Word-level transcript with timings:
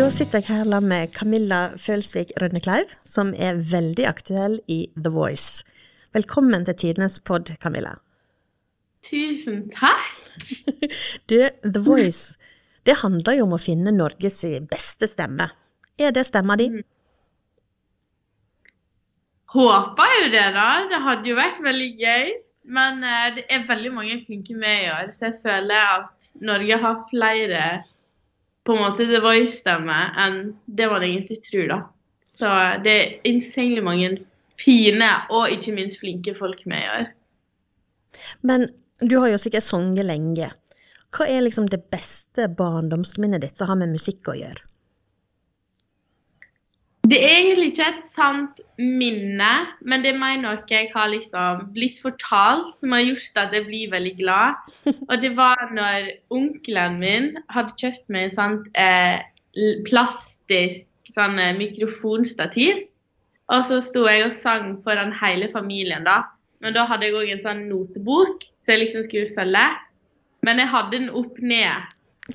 Da 0.00 0.06
sitter 0.08 0.40
jeg 0.40 0.48
her 0.48 0.64
sammen 0.64 0.88
med 0.88 1.10
Camilla 1.12 1.56
Følsvik 1.76 2.30
Rønnekleiv, 2.40 2.88
som 3.04 3.34
er 3.36 3.58
veldig 3.68 4.06
aktuell 4.08 4.54
i 4.64 4.86
The 4.96 5.10
Voice. 5.12 5.60
Velkommen 6.16 6.64
til 6.64 6.78
Tidenes 6.80 7.18
pod, 7.20 7.50
Camilla. 7.60 7.98
Tusen 9.04 9.66
takk. 9.74 10.22
Du, 11.28 11.36
The 11.66 11.84
Voice, 11.84 12.38
det 12.88 12.96
handler 13.02 13.36
jo 13.36 13.44
om 13.44 13.52
å 13.58 13.60
finne 13.60 13.92
Norges 13.92 14.40
beste 14.72 15.10
stemme. 15.10 15.50
Er 16.00 16.16
det 16.16 16.24
stemma 16.30 16.56
di? 16.56 16.70
Håper 19.52 20.16
jo 20.16 20.26
det, 20.32 20.48
da. 20.56 20.68
Det 20.88 21.04
hadde 21.10 21.28
jo 21.28 21.36
vært 21.42 21.60
veldig 21.60 21.92
gøy. 22.00 22.36
Men 22.72 23.04
eh, 23.04 23.30
det 23.36 23.48
er 23.52 23.68
veldig 23.68 23.92
mange 24.00 24.22
flinke 24.24 24.56
med 24.56 24.86
i 24.86 24.90
år, 24.96 25.12
så 25.12 25.28
jeg 25.28 25.42
føler 25.44 25.96
at 26.00 26.32
Norge 26.40 26.84
har 26.88 27.00
flere 27.12 27.64
på 28.70 28.76
en 28.76 28.84
måte 28.84 29.08
The 29.10 29.18
Voice-stemme 29.24 29.98
enn 30.22 30.36
det 30.70 30.86
man 30.90 31.02
egentlig 31.02 31.40
tror, 31.42 31.66
da. 31.72 31.80
Så 32.22 32.50
det 32.84 32.92
er 32.94 33.26
insanely 33.28 33.82
mange 33.84 34.12
fine 34.60 35.08
og 35.34 35.50
ikke 35.50 35.74
minst 35.74 35.98
flinke 36.00 36.36
folk 36.38 36.62
med 36.70 36.84
i 36.84 36.90
år. 36.94 37.10
Men 38.46 38.68
du 39.00 39.18
har 39.18 39.32
jo 39.32 39.42
sikkert 39.42 39.66
sunget 39.66 40.06
lenge. 40.06 40.52
Hva 41.10 41.26
er 41.26 41.42
liksom 41.42 41.66
det 41.70 41.82
beste 41.90 42.46
barndomsminnet 42.54 43.42
ditt 43.42 43.58
som 43.58 43.72
har 43.72 43.80
med 43.80 43.90
musikk 43.96 44.30
å 44.30 44.38
gjøre? 44.38 44.62
Det 47.08 47.16
er 47.16 47.32
egentlig 47.38 47.70
ikke 47.70 47.86
et 47.88 48.10
sant 48.12 48.60
minne, 48.76 49.50
men 49.80 50.02
det 50.04 50.12
er 50.12 50.18
mer 50.20 50.36
noe 50.42 50.60
jeg 50.68 50.90
har 50.92 51.08
liksom 51.10 51.70
blitt 51.74 51.98
fortalt 52.02 52.74
som 52.76 52.92
har 52.92 53.02
gjort 53.06 53.40
at 53.40 53.56
jeg 53.56 53.66
blir 53.66 53.94
veldig 53.94 54.12
glad. 54.18 54.60
Og 55.08 55.14
det 55.22 55.32
var 55.38 55.72
når 55.72 56.10
onkelen 56.30 56.98
min 57.00 57.30
hadde 57.50 57.74
kjøpt 57.80 58.04
meg 58.12 58.28
en 58.28 58.36
sånn 58.36 58.58
eh, 58.78 59.24
plastisk 59.88 60.86
sånn, 61.16 61.38
eh, 61.40 61.56
mikrofonstativ. 61.58 62.84
Og 63.50 63.64
så 63.66 63.80
sto 63.82 64.04
jeg 64.06 64.28
og 64.28 64.34
sang 64.36 64.76
foran 64.84 65.14
hele 65.16 65.48
familien, 65.54 66.04
da. 66.06 66.22
Men 66.60 66.76
da 66.76 66.84
hadde 66.86 67.08
jeg 67.08 67.16
òg 67.16 67.32
en 67.32 67.42
sånn 67.46 67.64
notebok 67.70 68.44
så 68.60 68.74
jeg 68.74 68.84
liksom 68.84 69.06
skulle 69.06 69.32
følge. 69.34 69.64
Men 70.46 70.60
jeg 70.60 70.70
hadde 70.72 70.94
den 70.98 71.10
opp 71.16 71.40
ned. 71.42 71.88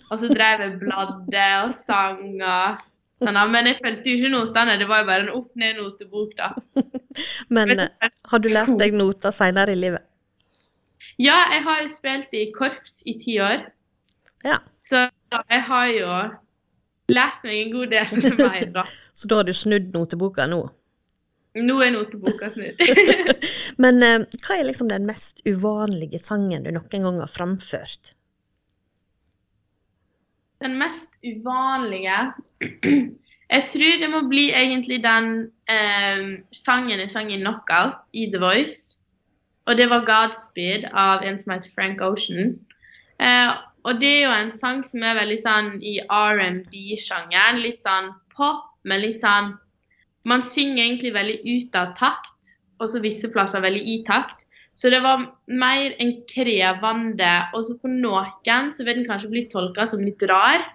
Og 0.10 0.20
så 0.20 0.28
drev 0.34 0.66
jeg 0.66 0.80
bladde 0.82 1.46
og 1.64 1.72
sang 1.78 2.42
og 2.42 2.82
Sånn, 3.24 3.38
men 3.48 3.70
jeg 3.70 3.80
fulgte 3.80 4.12
jo 4.12 4.20
ikke 4.20 4.32
notene, 4.34 4.76
det 4.80 4.88
var 4.90 5.02
jo 5.02 5.08
bare 5.08 5.24
en 5.24 5.36
opp-ned-notebok, 5.38 6.34
da. 6.36 6.50
men 7.56 7.86
har 8.32 8.42
du 8.44 8.50
lært 8.52 8.76
deg 8.82 8.98
noter 8.98 9.32
seinere 9.36 9.72
i 9.72 9.80
livet? 9.80 10.04
Ja, 11.22 11.38
jeg 11.54 11.64
har 11.64 11.84
jo 11.84 11.92
spilt 11.94 12.34
i 12.36 12.50
korps 12.56 13.06
i 13.08 13.16
ti 13.22 13.38
år. 13.40 13.70
Ja. 14.44 14.60
Så 14.84 15.06
jeg 15.32 15.62
har 15.70 15.92
jo 15.94 16.10
lært 17.16 17.46
meg 17.46 17.62
en 17.62 17.72
god 17.74 17.94
del 17.94 18.36
mer, 18.42 18.66
da. 18.82 18.84
Så 19.18 19.32
da 19.32 19.40
har 19.40 19.48
du 19.48 19.54
snudd 19.56 19.94
noteboka 19.96 20.50
nå? 20.52 20.66
Nå 21.56 21.78
er 21.86 21.94
noteboka 21.96 22.52
snudd. 22.52 22.82
men 23.84 24.04
eh, 24.04 24.28
hva 24.44 24.60
er 24.60 24.68
liksom 24.68 24.92
den 24.92 25.08
mest 25.08 25.40
uvanlige 25.48 26.20
sangen 26.20 26.68
du 26.68 26.74
noen 26.76 27.08
gang 27.08 27.22
har 27.24 27.32
framført? 27.32 28.12
Den 30.66 30.80
mest 30.82 31.12
uvanlige 31.22 32.34
Jeg 33.50 33.64
tror 33.70 34.00
det 34.02 34.10
må 34.10 34.28
bli 34.28 34.48
egentlig 34.50 35.04
den 35.04 35.28
eh, 35.70 36.42
sangen 36.52 37.00
jeg 37.00 37.12
sang 37.12 37.30
i 37.34 37.38
Knockout 37.38 38.00
i 38.14 38.26
The 38.34 38.42
Voice. 38.42 38.98
Og 39.66 39.78
det 39.78 39.90
var 39.90 40.02
'Godspeed' 40.06 40.90
av 40.94 41.22
en 41.22 41.38
som 41.38 41.54
heter 41.54 41.70
Frank 41.76 42.02
Ocean. 42.02 42.58
Eh, 43.22 43.52
og 43.84 44.02
det 44.02 44.10
er 44.10 44.24
jo 44.24 44.32
en 44.34 44.52
sang 44.52 44.82
som 44.86 45.04
er 45.04 45.20
veldig 45.20 45.38
sånn 45.44 45.70
i 45.86 46.00
R&B-sjangeren. 46.10 47.62
Litt 47.62 47.86
sånn 47.86 48.10
pop, 48.36 48.66
men 48.84 49.02
litt 49.02 49.22
sånn 49.22 49.54
Man 50.26 50.42
synger 50.44 50.84
egentlig 50.84 51.14
veldig 51.14 51.38
ut 51.46 51.76
av 51.78 51.92
takt, 51.98 52.56
og 52.82 52.90
så 52.90 52.98
visse 53.00 53.30
plasser 53.30 53.62
veldig 53.62 53.84
i 53.86 54.00
takt. 54.08 54.45
Så 54.76 54.90
det 54.92 55.00
var 55.04 55.22
mer 55.48 55.94
en 56.04 56.10
krevende 56.28 57.30
Og 57.56 57.64
så 57.64 57.78
for 57.80 57.88
noen 57.88 58.74
så 58.76 58.84
vil 58.84 58.98
den 59.00 59.08
kanskje 59.08 59.30
bli 59.32 59.46
tolka 59.52 59.86
som 59.88 60.02
litt 60.04 60.22
rar. 60.28 60.66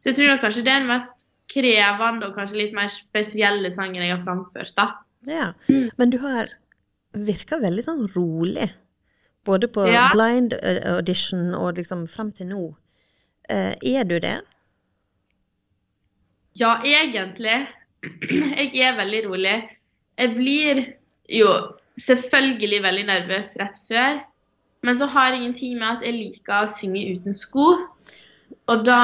Så 0.00 0.10
jeg 0.12 0.16
tror 0.16 0.40
kanskje 0.40 0.64
det 0.64 0.72
er 0.72 0.80
den 0.80 0.88
mest 0.88 1.26
krevende 1.52 2.28
og 2.28 2.36
kanskje 2.36 2.62
litt 2.62 2.74
mer 2.76 2.88
spesielle 2.88 3.70
sangen 3.72 4.02
jeg 4.02 4.16
har 4.16 4.24
framført. 4.24 4.72
da. 4.76 4.88
Ja, 5.26 5.52
Men 5.98 6.10
du 6.10 6.18
har 6.18 6.48
virka 7.12 7.58
veldig 7.60 7.84
sånn 7.84 8.06
rolig. 8.16 8.70
Både 9.44 9.68
på 9.68 9.86
Ja. 9.88 10.08
blind 10.12 10.52
audition 10.84 11.54
og 11.54 11.76
liksom 11.76 12.06
fram 12.08 12.30
til 12.32 12.46
nå. 12.48 12.76
Eh, 13.48 13.74
er 13.82 14.04
du 14.04 14.18
det? 14.20 14.40
Ja, 16.54 16.80
egentlig. 16.84 17.66
Jeg 18.68 18.76
er 18.80 18.96
veldig 18.98 19.24
rolig. 19.28 19.68
Jeg 20.18 20.34
blir 20.36 20.80
jo 21.28 21.48
selvfølgelig 22.02 22.82
veldig 22.84 23.06
nervøs 23.08 23.54
rett 23.60 23.78
før. 23.88 24.20
Men 24.86 24.98
så 24.98 25.08
har 25.10 25.32
jeg 25.32 25.40
ingenting 25.40 25.78
med 25.78 25.88
at 25.88 26.06
jeg 26.06 26.14
liker 26.14 26.64
å 26.64 26.70
synge 26.70 27.02
uten 27.16 27.34
sko. 27.34 27.66
Og 28.70 28.84
da 28.86 29.00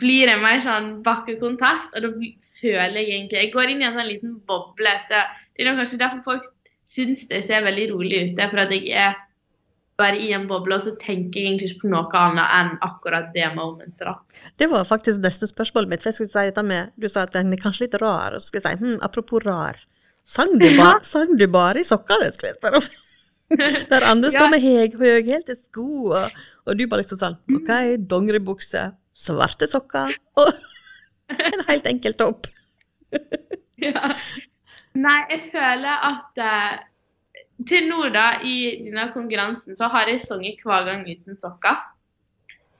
blir 0.00 0.28
det 0.28 0.38
mer 0.40 0.60
sånn 0.64 0.98
bakkekontakt, 1.04 1.94
og 1.96 2.04
da 2.04 2.10
føler 2.58 3.00
jeg 3.00 3.12
egentlig 3.14 3.38
Jeg 3.38 3.52
går 3.54 3.72
inn 3.72 3.82
i 3.82 3.88
en 3.88 3.96
sånn 3.96 4.10
liten 4.10 4.34
boble. 4.48 4.94
så 5.08 5.24
Det 5.56 5.66
er 5.66 5.76
kanskje 5.76 6.00
derfor 6.00 6.22
folk 6.24 6.44
syns 6.88 7.26
det 7.28 7.44
ser 7.44 7.64
veldig 7.64 7.90
rolig 7.92 8.22
ut. 8.22 8.36
Det 8.36 8.44
er 8.44 8.50
for 8.52 8.64
at 8.64 8.72
jeg 8.72 8.88
er 8.92 9.16
bare 9.98 10.18
i 10.22 10.32
en 10.32 10.46
boble, 10.46 10.76
og 10.76 10.84
så 10.86 10.94
tenker 11.00 11.40
jeg 11.40 11.48
egentlig 11.48 11.70
ikke 11.72 11.82
på 11.82 11.90
noe 11.90 12.06
annet 12.14 12.52
enn 12.54 12.76
akkurat 12.86 13.32
det 13.34 13.48
momentet. 13.56 13.98
da. 13.98 14.14
Det 14.58 14.70
var 14.70 14.84
faktisk 14.84 15.20
neste 15.20 15.46
spørsmålet 15.50 15.88
mitt. 15.88 16.02
for 16.02 16.08
jeg 16.08 16.14
skulle 16.14 16.30
si 16.30 16.50
dette 16.50 16.62
med, 16.62 16.92
Du 16.98 17.08
sa 17.08 17.22
at 17.22 17.32
den 17.32 17.52
er 17.52 17.56
kanskje 17.56 17.86
litt 17.86 18.00
rar. 18.00 18.34
og 18.34 18.40
så 18.40 18.46
skulle 18.46 18.62
jeg 18.70 18.78
si, 18.78 18.84
hm, 18.84 18.98
Apropos 19.02 19.44
rar. 19.44 19.76
Sang 20.28 20.50
du, 20.60 20.66
ba, 20.76 20.88
sang 21.08 21.30
du 21.40 21.46
bare 21.48 21.80
i 21.80 21.86
sokkene? 21.88 22.28
skulle 22.34 22.50
jeg 22.52 22.58
spørre 22.58 22.80
om. 22.82 22.88
Der 23.88 24.04
andre 24.04 24.28
står 24.34 24.44
Ja. 24.44 24.50
med 24.52 24.60
helt 24.60 24.96
høyhælte 25.00 25.54
sko, 25.56 25.86
og, 26.18 26.34
og 26.66 26.76
du 26.76 26.82
bare 26.86 27.00
liksom 27.00 27.20
sånn 27.22 27.36
OK, 27.56 27.70
dongeribukse, 28.10 28.82
svarte 29.16 29.68
sokker 29.72 30.12
og 30.36 30.50
en 31.52 31.64
helt 31.70 31.86
enkel 31.94 32.16
topp. 32.18 32.50
Ja. 33.78 34.10
Nei, 34.98 35.18
jeg 35.30 35.44
føler 35.52 36.00
at 36.08 36.40
uh, 36.42 36.72
til 37.70 37.84
nå, 37.86 38.08
da, 38.10 38.24
i 38.42 38.56
denne 38.82 39.04
konkurransen, 39.14 39.76
så 39.78 39.86
har 39.92 40.10
jeg 40.10 40.24
sunget 40.26 40.58
hver 40.66 40.82
gang 40.88 41.04
uten 41.06 41.36
sokker. 41.38 41.76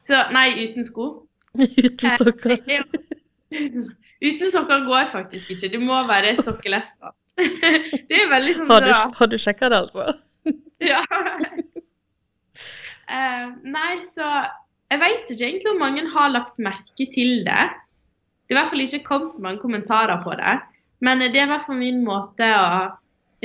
Så 0.03 0.25
Nei, 0.35 0.49
uten 0.65 0.83
sko. 0.89 1.07
Uten 1.55 2.17
sokker. 2.19 2.57
Eh, 2.59 2.67
jeg 2.67 2.83
er- 2.83 3.95
Uten 4.27 4.51
sokker 4.51 4.83
går 4.91 5.07
faktisk 5.15 5.55
ikke. 5.55 5.71
Du 5.77 5.79
må 5.87 6.01
være 6.11 6.35
sokkeless. 6.43 6.91
Det 7.39 8.17
er 8.19 8.31
veldig 8.33 8.55
sånn 8.57 8.71
Har 8.71 8.83
du, 8.83 8.91
bra. 8.91 9.03
har 9.19 9.31
du 9.31 9.37
sjekka 9.41 9.71
det, 9.73 9.83
altså? 9.87 10.15
Ja. 10.79 11.01
Uh, 13.09 13.47
nei, 13.67 13.95
så 14.15 14.27
jeg 14.93 15.01
vet 15.03 15.31
ikke 15.33 15.47
egentlig 15.49 15.73
om 15.73 15.81
mange 15.83 16.05
har 16.13 16.31
lagt 16.31 16.61
merke 16.63 17.07
til 17.13 17.43
det. 17.47 17.65
Det 18.47 18.55
er 18.55 18.57
i 18.57 18.59
hvert 18.61 18.71
fall 18.73 18.85
ikke 18.85 19.03
kommet 19.07 19.35
så 19.35 19.43
mange 19.45 19.61
kommentarer 19.61 20.23
på 20.23 20.37
det. 20.39 20.55
Men 21.05 21.21
det 21.25 21.35
er 21.35 21.49
i 21.49 21.51
hvert 21.51 21.67
fall 21.67 21.81
min 21.81 22.01
måte 22.07 22.47
å 22.55 22.71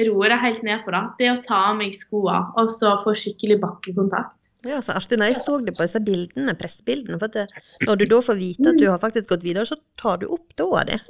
roe 0.07 0.29
det 0.31 0.39
helt 0.41 0.63
ned 0.65 0.85
på. 0.85 0.93
da. 0.93 1.03
Det 1.19 1.31
å 1.31 1.41
ta 1.45 1.59
av 1.71 1.81
meg 1.81 1.97
skoene 1.97 2.53
og 2.59 2.71
så 2.73 2.95
få 3.03 3.15
skikkelig 3.17 3.59
bakkekontakt. 3.65 4.37
Ja, 4.63 4.79
så 4.79 4.95
artig. 4.95 5.19
Når 5.19 5.33
jeg 5.33 5.41
så 5.41 5.57
det 5.59 5.75
på 5.75 5.83
disse 5.83 5.99
bildene, 6.05 6.55
pressebildene, 6.55 7.19
for 7.19 7.33
det, 7.33 7.49
når 7.83 7.99
du 7.99 8.05
da 8.13 8.21
får 8.23 8.39
vite 8.39 8.71
at 8.71 8.79
du 8.79 8.87
har 8.87 9.01
faktisk 9.01 9.33
gått 9.33 9.43
videre, 9.43 9.67
så 9.67 9.75
tar 9.99 10.21
du 10.21 10.29
opp 10.31 10.55
tåa 10.59 10.85
di. 10.87 11.01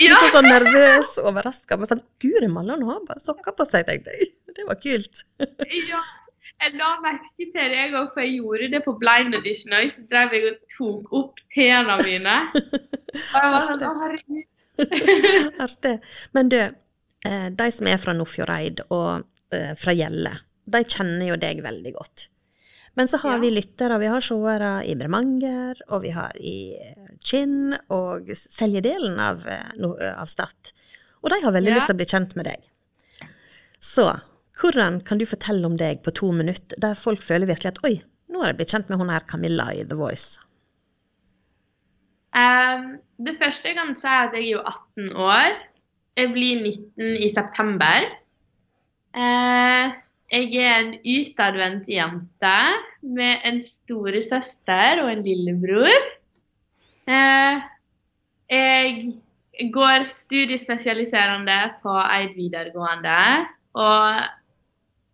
Ja, 0.00 0.18
så 0.20 0.28
sånn 0.34 0.48
nervøs 0.50 1.14
og 1.20 1.30
overraska. 1.30 1.78
Sånn, 1.88 2.02
Guri 2.22 2.48
malla, 2.52 2.76
nå 2.76 2.90
har 2.90 3.02
bare 3.08 3.22
sokker 3.22 3.54
på 3.56 3.66
seg, 3.68 3.86
tenkte 3.88 4.14
jeg. 4.14 4.30
Det 4.56 4.64
var 4.68 4.78
kult. 4.80 5.24
ja. 5.90 6.04
Jeg 6.56 6.72
la 6.80 6.94
merke 7.04 7.28
til 7.36 7.50
det 7.52 7.66
jeg 7.68 7.90
òg, 7.92 8.14
for 8.14 8.24
jeg 8.24 8.38
gjorde 8.38 8.68
det 8.72 8.78
på 8.86 8.94
blind 8.96 9.36
audition 9.36 9.74
òg. 9.76 9.90
Så 9.92 10.04
drev 10.08 10.32
jeg 10.32 10.46
og 10.48 10.62
tok 10.72 11.10
opp 11.18 11.42
tærne 11.52 11.98
mine. 12.00 12.36
Og 12.56 13.36
jeg 13.36 13.50
var 13.52 13.66
sånn, 13.68 13.84
å 13.84 13.92
herregud. 14.00 14.46
Artig. 15.66 15.94
Men 16.36 16.52
du, 16.52 16.58
eh, 17.28 17.48
de 17.60 17.68
som 17.72 17.88
er 17.88 18.00
fra 18.00 18.16
Nordfjordeid 18.16 18.82
og 18.88 19.26
eh, 19.56 19.72
fra 19.80 19.94
Gjelle, 19.96 20.32
de 20.66 20.82
kjenner 20.84 21.30
jo 21.30 21.38
deg 21.40 21.62
veldig 21.64 21.92
godt. 21.96 22.26
Men 22.96 23.08
så 23.08 23.18
har 23.20 23.34
Ja. 23.36 23.38
vi 23.38 23.50
lyttere, 23.50 23.98
vi 24.00 24.06
har 24.08 24.20
seere 24.24 24.70
i 24.88 24.94
Bremanger, 24.96 25.82
og 25.88 26.02
vi 26.02 26.10
har 26.16 26.32
i 26.40 26.76
eh, 26.80 27.10
Kinn 27.20 27.74
og 27.92 28.30
Seljedelen 28.32 29.18
av, 29.20 29.46
eh, 29.46 30.14
av 30.16 30.26
Stad. 30.32 30.72
Og 31.22 31.30
de 31.30 31.40
har 31.42 31.52
veldig 31.52 31.68
Ja. 31.68 31.74
lyst 31.76 31.86
til 31.90 31.96
å 31.96 32.00
bli 32.00 32.06
kjent 32.06 32.36
med 32.36 32.46
deg. 32.46 32.62
Så 33.80 34.20
hvordan 34.58 35.04
kan 35.04 35.18
du 35.18 35.26
fortelle 35.26 35.66
om 35.66 35.76
deg 35.76 36.02
på 36.02 36.14
to 36.14 36.32
minutter, 36.32 36.76
der 36.80 36.94
folk 36.94 37.20
føler 37.20 37.46
virkelig 37.46 37.66
at 37.76 37.84
oi, 37.84 38.02
nå 38.30 38.40
har 38.40 38.48
jeg 38.52 38.56
blitt 38.56 38.72
kjent 38.72 38.88
med 38.88 38.98
hun 38.98 39.08
her 39.10 39.20
Camilla 39.20 39.68
i 39.74 39.84
The 39.84 39.94
Voice? 39.94 40.38
Um, 42.36 42.98
det 43.22 43.38
første 43.40 43.70
jeg 43.70 43.76
kan 43.76 43.94
si, 43.96 44.06
er 44.08 44.26
at 44.28 44.32
jeg 44.36 44.44
er 44.44 44.50
jo 44.56 44.62
18 44.64 45.12
år. 45.16 45.56
Jeg 46.16 46.32
blir 46.32 46.62
19 46.62 47.16
i 47.24 47.28
september. 47.32 48.08
Eh, 49.16 49.92
jeg 50.32 50.58
er 50.58 50.78
en 50.80 50.94
utadvendt 51.06 51.88
jente 51.90 52.56
med 53.06 53.44
en 53.46 53.60
storesøster 53.62 55.02
og 55.04 55.10
en 55.12 55.22
lillebror. 55.22 56.06
Eh, 57.06 57.60
jeg 58.50 59.70
går 59.72 60.08
studiespesialiserende 60.10 61.58
på 61.82 61.94
Eid 62.02 62.34
videregående. 62.34 63.20
Og 63.78 64.24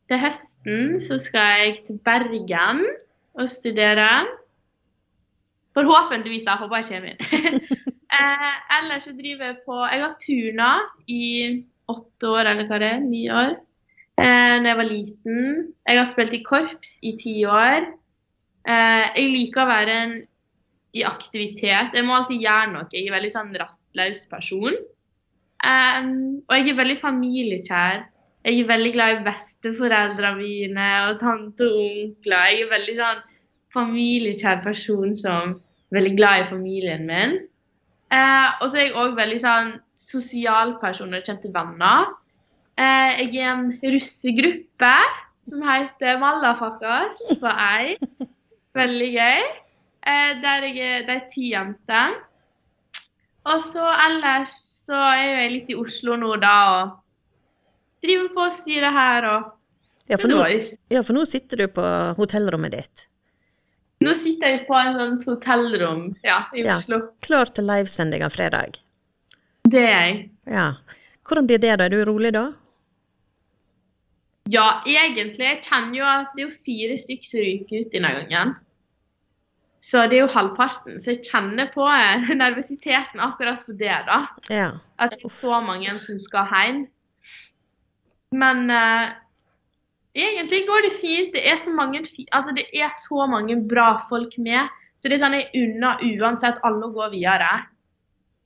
til 0.09 0.23
høsten 0.23 0.97
så 1.01 1.19
skal 1.21 1.61
jeg 1.61 1.75
til 1.87 1.99
Bergen 2.05 2.81
og 3.35 3.51
studere. 3.51 4.25
Forhåpentligvis, 5.77 6.47
da. 6.49 6.57
Håper 6.61 6.81
jeg 6.81 6.89
kommer 6.89 7.13
inn. 7.13 7.61
eh, 8.17 8.49
ellers 8.79 9.05
så 9.05 9.13
driver 9.17 9.53
jeg 9.53 9.61
på 9.67 9.77
Jeg 9.93 10.03
har 10.05 10.17
turna 10.25 10.73
i 11.09 11.27
åtte 11.93 12.33
år, 12.33 12.49
eller 12.49 12.69
hva 12.69 12.81
det 12.81 12.91
er. 12.97 13.05
Ni 13.05 13.27
år. 13.33 13.55
Eh, 14.23 14.57
da 14.63 14.71
jeg 14.71 14.79
var 14.79 14.87
liten. 14.87 15.41
Jeg 15.89 15.99
har 15.99 16.07
spilt 16.07 16.35
i 16.37 16.45
korps 16.47 16.95
i 17.03 17.17
ti 17.19 17.41
år. 17.49 17.89
Eh, 18.69 19.07
jeg 19.17 19.33
liker 19.33 19.65
å 19.65 19.71
være 19.71 19.97
en, 20.05 20.15
i 20.95 21.03
aktivitet. 21.09 21.97
Jeg 21.97 22.07
må 22.07 22.15
alltid 22.15 22.45
gjøre 22.45 22.71
noe. 22.71 22.87
Jeg 22.93 23.07
er 23.07 23.11
en 23.11 23.17
veldig 23.17 23.33
sånn 23.35 23.55
rastløs 23.59 24.27
person. 24.31 24.77
Um, 25.63 26.43
og 26.51 26.57
jeg 26.59 26.73
er 26.73 26.79
veldig 26.79 26.99
familiekjær. 27.01 28.03
Jeg 28.43 28.59
er 28.59 28.71
veldig 28.71 28.93
glad 28.97 29.13
i 29.15 29.25
besteforeldrene 29.27 30.39
mine 30.39 30.89
og 31.09 31.21
tante 31.21 31.67
og 31.67 31.83
onkler. 31.83 32.49
Jeg 32.51 32.65
er 32.65 32.73
veldig 32.73 32.97
sånn 32.99 33.21
familiekjær 33.75 34.63
person 34.65 35.15
som 35.19 35.55
er 35.55 35.99
veldig 35.99 36.17
glad 36.19 36.43
i 36.43 36.49
familien 36.51 37.07
min. 37.09 37.39
Eh, 38.13 38.49
og 38.61 38.67
så 38.69 38.83
er 38.83 38.89
jeg 38.89 38.99
òg 38.99 39.15
veldig 39.17 39.39
sånn 39.41 39.71
sosial 40.03 40.77
person 40.83 41.11
når 41.11 41.23
det 41.23 41.29
kommer 41.31 41.47
til 41.47 41.55
venner. 41.57 42.11
Eh, 42.81 43.11
jeg 43.21 43.29
er 43.29 43.35
i 43.37 43.43
en 43.51 43.65
russegruppe 43.95 44.95
som 45.49 45.65
heter 45.67 46.21
Mallafakas 46.23 47.21
på 47.41 47.53
Ei. 47.53 47.97
Veldig 48.77 49.11
gøy. 49.13 49.43
Eh, 50.03 50.31
der 50.43 50.67
jeg 50.67 50.79
er, 50.81 51.07
de 51.07 51.19
ti 51.31 51.51
jentene. 51.53 52.21
Og 53.51 53.63
så 53.63 53.85
ellers 54.07 54.55
så 54.87 54.99
er 55.15 55.43
jeg 55.43 55.51
litt 55.53 55.71
i 55.73 55.79
Oslo 55.79 56.17
nå, 56.19 56.37
da, 56.43 56.55
og 56.75 58.03
driver 58.03 58.29
på 58.35 58.45
og 58.49 58.55
styrer 58.55 58.95
her 58.95 59.27
og 59.31 59.51
Ja, 60.11 60.19
for 60.19 60.29
nå, 60.31 60.41
ja, 60.91 61.03
for 61.07 61.15
nå 61.15 61.23
sitter 61.31 61.63
du 61.63 61.69
på 61.75 61.83
hotellrommet 62.19 62.75
ditt. 62.75 63.05
Nå 64.03 64.15
sitter 64.19 64.51
jeg 64.51 64.65
på 64.67 64.75
et 64.79 64.97
sånt 64.99 65.27
hotellrom 65.31 66.09
ja, 66.27 66.41
i 66.55 66.65
Ja, 66.67 66.81
Oslo. 66.81 66.99
klar 67.23 67.51
til 67.55 67.69
livesending 67.71 68.25
av 68.27 68.35
fredag. 68.35 68.81
Det 69.71 69.85
er 69.87 69.93
jeg. 69.95 70.17
Ja. 70.51 70.67
Hvordan 71.23 71.47
blir 71.47 71.63
det 71.63 71.77
da? 71.79 71.87
Er 71.87 71.95
du 71.95 72.03
rolig 72.11 72.33
da? 72.35 72.49
Ja, 74.53 74.83
egentlig. 74.89 75.47
Jeg 75.47 75.63
kjenner 75.65 75.97
jo 75.97 76.05
at 76.09 76.37
det 76.37 76.45
er 76.45 76.61
fire 76.67 76.99
stykker 77.01 77.29
som 77.31 77.45
ryker 77.45 77.85
ut 77.85 77.95
denne 77.95 78.13
gangen. 78.19 78.55
Så 79.83 80.05
det 80.07 80.19
er 80.19 80.25
jo 80.27 80.35
halvparten. 80.35 81.01
Så 81.03 81.15
jeg 81.15 81.25
kjenner 81.27 81.71
på 81.75 81.87
eh, 81.91 82.29
nervøsiteten 82.43 83.23
akkurat 83.23 83.65
på 83.67 83.75
det, 83.79 83.97
da. 84.09 84.21
Ja. 84.51 84.69
At 85.03 85.17
det 85.17 85.27
er 85.27 85.35
så 85.35 85.59
mange 85.65 85.95
som 85.99 86.21
skal 86.23 86.47
hjem. 86.53 86.85
Men 88.33 88.71
uh, 88.71 89.11
egentlig 90.15 90.63
går 90.69 90.87
det 90.87 90.95
fint. 91.01 91.35
Det 91.35 91.43
er 91.51 91.59
så 91.61 91.75
mange, 91.75 92.05
altså, 92.33 92.55
det 92.57 92.69
er 92.73 92.95
så 93.09 93.27
mange 93.27 93.59
bra 93.69 93.97
folk 94.09 94.39
med. 94.39 94.71
Så 95.01 95.11
det 95.11 95.19
er 95.19 95.25
sånn 95.25 95.37
jeg 95.37 95.51
unner 95.59 96.03
uansett 96.13 96.63
alle 96.63 96.87
å 96.87 96.95
gå 96.95 97.11
videre. 97.17 97.51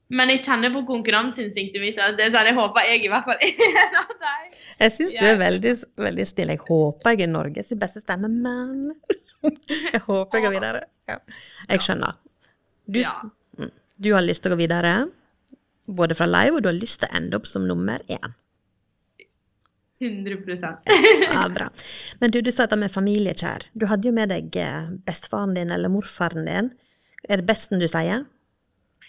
Men 0.07 0.31
jeg 0.31 0.43
kjenner 0.45 0.71
på 0.71 0.85
konkurranseinstinktet 0.87 1.83
mitt 1.83 1.97
at 1.99 2.15
det 2.15 2.29
er 2.29 2.31
sånn, 2.31 2.47
jeg 2.47 2.55
håper 2.55 2.85
jeg 2.87 3.01
i 3.03 3.09
hvert 3.11 3.25
fall 3.27 3.41
er 3.43 3.63
en 3.67 3.97
av 3.99 4.13
dem. 4.13 4.53
Jeg 4.79 4.93
syns 4.95 5.15
du 5.17 5.25
er 5.27 5.39
veldig, 5.41 5.73
veldig 5.99 6.27
snill. 6.29 6.53
Jeg 6.53 6.63
håper 6.69 7.15
jeg 7.15 7.25
er 7.25 7.31
Norges 7.33 7.73
beste 7.81 8.03
stemme, 8.03 8.31
men 8.31 8.93
Jeg 9.93 10.01
håper 10.07 10.39
jeg 10.39 10.45
går 10.47 10.55
videre. 10.55 10.81
Ja. 11.07 11.19
Jeg 11.69 11.83
skjønner. 11.85 12.17
Du, 12.87 13.01
mm, 13.59 13.71
du 14.03 14.09
har 14.15 14.23
lyst 14.23 14.43
til 14.43 14.51
å 14.51 14.55
gå 14.55 14.61
videre, 14.63 14.93
både 15.87 16.17
fra 16.17 16.27
live, 16.29 16.57
og 16.57 16.63
du 16.63 16.71
har 16.71 16.77
lyst 16.77 17.01
til 17.03 17.11
å 17.11 17.19
ende 17.19 17.39
opp 17.39 17.47
som 17.49 17.67
nummer 17.67 18.03
én. 18.11 18.35
100 19.99 20.37
Ja, 21.33 21.47
bra. 21.49 21.69
Men 22.21 22.31
du, 22.31 22.39
du 22.45 22.51
sa 22.53 22.67
dette 22.67 22.77
med 22.77 22.93
familiekjær. 22.93 23.65
Du 23.73 23.87
hadde 23.89 24.09
jo 24.09 24.13
med 24.13 24.29
deg 24.29 24.53
eh, 24.61 24.91
bestefaren 25.07 25.55
din 25.57 25.73
eller 25.73 25.89
morfaren 25.89 26.45
din. 26.45 26.69
Er 27.27 27.41
det 27.41 27.47
besten 27.49 27.81
du 27.81 27.87
sier? 27.89 28.27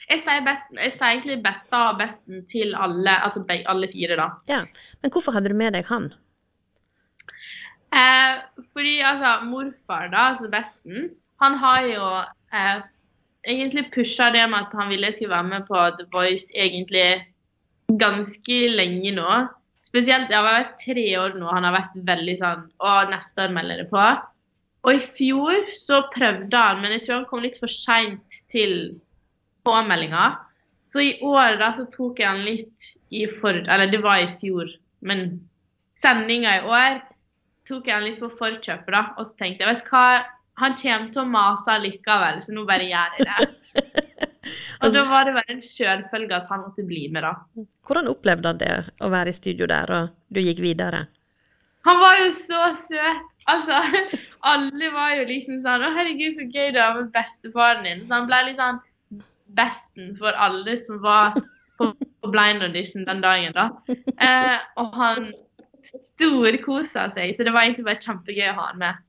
Jeg 0.09 0.23
sier, 0.25 0.41
best, 0.47 0.71
jeg 0.73 0.93
sier 0.95 1.11
egentlig 1.11 1.37
besta 1.45 1.83
og 1.91 1.99
besten 2.01 2.45
til 2.49 2.73
alle, 2.81 3.19
altså 3.25 3.43
alle 3.69 3.91
fire, 3.93 4.17
da. 4.17 4.29
Ja. 4.49 4.63
Men 5.03 5.13
hvorfor 5.13 5.37
hadde 5.37 5.53
du 5.53 5.57
med 5.59 5.77
deg 5.77 5.85
han? 5.91 6.09
Eh, 7.93 8.39
fordi 8.73 8.99
altså, 9.05 9.35
morfar, 9.49 10.09
da, 10.13 10.31
altså 10.33 10.49
besten, 10.53 11.11
han 11.43 11.59
har 11.61 11.83
jo 11.89 12.07
eh, 12.57 12.81
egentlig 13.49 13.91
pusha 13.95 14.31
det 14.33 14.47
med 14.51 14.67
at 14.67 14.75
han 14.81 14.89
ville 14.93 15.09
jeg 15.09 15.19
skulle 15.19 15.37
være 15.37 15.51
med 15.53 15.69
på 15.69 15.85
The 15.99 16.09
Voice 16.13 16.49
egentlig 16.55 17.25
ganske 18.01 18.59
lenge 18.75 19.13
nå. 19.17 19.29
Spesielt, 19.85 20.29
det 20.29 20.37
har 20.37 20.45
vært 20.45 20.81
tre 20.83 21.07
år 21.21 21.37
nå, 21.39 21.49
han 21.49 21.65
har 21.65 21.77
vært 21.79 21.95
veldig 22.05 22.35
sånn 22.43 22.65
Og 22.85 23.13
neste 23.13 23.47
år 23.47 23.55
melder 23.57 23.85
det 23.85 23.89
på. 23.93 24.09
Og 24.87 24.99
i 24.99 25.05
fjor 25.05 25.71
så 25.77 26.03
prøvde 26.13 26.61
han, 26.61 26.83
men 26.83 26.97
jeg 26.97 27.07
tror 27.07 27.21
han 27.21 27.29
kom 27.31 27.45
litt 27.45 27.57
for 27.61 27.73
seint 27.73 28.41
til 28.53 28.99
påmeldinga. 29.69 30.25
Så 30.89 31.05
i 31.05 31.13
år 31.21 31.59
da 31.61 31.75
så 31.77 31.85
tok 31.93 32.23
jeg 32.23 32.31
han 32.31 32.47
litt 32.47 32.89
i 33.13 33.27
for... 33.29 33.53
Eller 33.53 33.93
det 33.93 34.01
var 34.05 34.23
i 34.23 34.33
fjor, 34.41 34.73
men 35.05 35.29
sendinga 35.99 36.59
i 36.59 36.65
år 36.65 37.01
tok 37.69 37.89
jeg 37.89 37.99
han 37.99 38.07
litt 38.07 38.21
på 38.23 38.31
forkjøpet, 38.39 38.91
da. 38.95 39.03
Og 39.21 39.29
så 39.29 39.37
tenkte 39.43 39.65
jeg, 39.65 39.75
vet 39.75 39.85
du 39.85 39.93
hva, 39.93 40.05
han 40.59 40.77
kommer 40.81 41.13
til 41.13 41.23
å 41.23 41.31
mase 41.31 41.77
likevel, 41.85 42.41
så 42.43 42.55
nå 42.57 42.65
bare 42.69 42.89
gjør 42.89 43.19
jeg 43.19 43.29
det. 43.29 44.25
og 44.83 44.97
da 44.97 45.05
var 45.11 45.29
det 45.29 45.37
bare 45.37 45.55
en 45.55 45.63
sjølfølge 45.65 46.41
at 46.41 46.49
han 46.51 46.65
måtte 46.65 46.87
bli 46.89 47.05
med, 47.13 47.27
da. 47.27 47.67
Hvordan 47.87 48.11
opplevde 48.11 48.53
han 48.53 48.63
det 48.63 48.75
å 49.05 49.13
være 49.13 49.35
i 49.35 49.39
studio 49.39 49.69
der, 49.71 49.93
og 49.93 50.35
du 50.35 50.41
gikk 50.43 50.65
videre? 50.65 51.05
Han 51.87 52.01
var 52.03 52.19
jo 52.25 52.33
så 52.37 52.73
søt. 52.81 53.27
Altså, 53.49 53.79
alle 54.51 54.91
var 54.93 55.15
jo 55.17 55.23
liksom 55.29 55.63
sånn 55.65 55.85
Å, 55.87 55.93
herregud, 55.97 56.37
så 56.37 56.45
gøy 56.49 56.73
det 56.75 56.83
var 56.83 56.99
med 56.99 57.13
bestefaren 57.15 57.87
din. 57.87 58.03
Så 58.05 58.19
han 58.19 58.27
ble 58.29 58.43
litt 58.49 58.61
sånn 58.61 58.81
besten 59.57 60.15
for 60.19 60.37
alle 60.37 60.77
som 60.83 61.01
var 61.03 61.37
på, 61.79 61.93
på 61.95 62.31
blind 62.33 62.63
audition 62.63 63.07
den 63.09 63.21
dagen, 63.25 63.55
da. 63.57 63.69
Eh, 64.19 64.57
og 64.81 64.97
han 64.99 65.31
storkosa 65.89 67.07
seg, 67.15 67.35
så 67.37 67.47
det 67.47 67.55
var 67.55 67.65
egentlig 67.65 67.87
bare 67.87 68.03
kjempegøy 68.03 68.51
å 68.51 68.57
ha 68.59 68.67
han 68.73 68.83
med. 68.83 69.05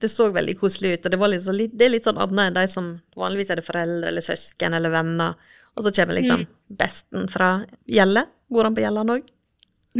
Det 0.00 0.08
så 0.10 0.30
veldig 0.32 0.56
koselig 0.58 0.94
ut, 0.94 1.06
og 1.06 1.12
det, 1.12 1.20
var 1.20 1.30
litt, 1.30 1.76
det 1.76 1.86
er 1.86 1.94
litt 1.94 2.08
sånn 2.08 2.20
annet 2.20 2.50
enn 2.50 2.58
de 2.58 2.66
som 2.72 2.90
vanligvis 3.16 3.52
er 3.52 3.60
det 3.60 3.66
foreldre 3.66 4.10
eller 4.10 4.24
søsken 4.24 4.76
eller 4.76 4.92
venner, 4.92 5.36
og 5.76 5.86
så 5.86 5.92
kommer 5.94 6.18
liksom 6.18 6.46
besten 6.80 7.28
fra 7.30 7.50
Gjelle. 7.88 8.26
Bor 8.50 8.66
han 8.66 8.74
på 8.74 8.82
Gjelland 8.82 9.14
òg? 9.14 9.28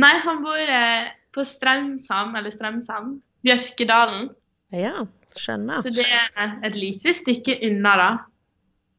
Nei, 0.01 0.15
han 0.25 0.43
bor 0.43 0.59
eh, 0.59 1.11
på 1.35 1.45
Straumsam, 1.47 2.35
eller 2.39 2.53
Strømsam, 2.55 3.15
Bjørkedalen. 3.47 4.29
Ja, 4.75 5.05
skjønner. 5.39 5.85
Så 5.85 5.93
det 5.95 6.07
er 6.07 6.57
et 6.67 6.77
lite 6.79 7.15
stykke 7.17 7.57
unna, 7.69 7.95
da. 8.01 8.11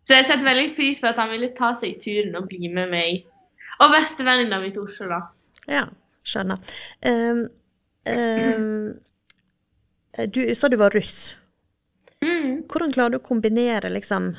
Så 0.08 0.18
jeg 0.18 0.28
setter 0.28 0.46
veldig 0.46 0.72
pris 0.78 1.02
på 1.02 1.10
at 1.12 1.20
han 1.22 1.32
ville 1.34 1.52
ta 1.58 1.72
seg 1.78 2.00
turen 2.02 2.36
og 2.40 2.48
bli 2.50 2.72
med 2.74 2.90
meg. 2.92 3.26
Og 3.82 3.94
bestevenninna 3.94 4.60
mi 4.62 4.72
til 4.74 4.86
Oslo, 4.88 5.10
da. 5.12 5.22
Ja, 5.70 5.86
skjønner. 6.28 6.58
Um, 7.06 7.46
um, 8.10 8.90
du 10.34 10.42
sa 10.58 10.70
du 10.70 10.78
var 10.82 10.94
russ. 10.98 11.36
Mm. 12.22 12.68
Hvordan 12.70 12.92
klarer 12.94 13.16
du 13.16 13.18
å 13.18 13.26
kombinere 13.26 13.90
liksom 13.90 14.36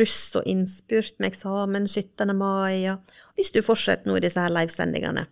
russ 0.00 0.20
og 0.38 0.46
innspurt 0.48 1.18
med 1.20 1.34
eksamen 1.34 1.88
17. 1.88 2.32
mai, 2.36 2.86
og 2.92 3.16
hvis 3.36 3.52
du 3.52 3.60
fortsetter 3.64 4.08
nå 4.08 4.16
i 4.16 4.24
disse 4.24 4.40
her 4.40 4.52
livesendingene? 4.52 5.26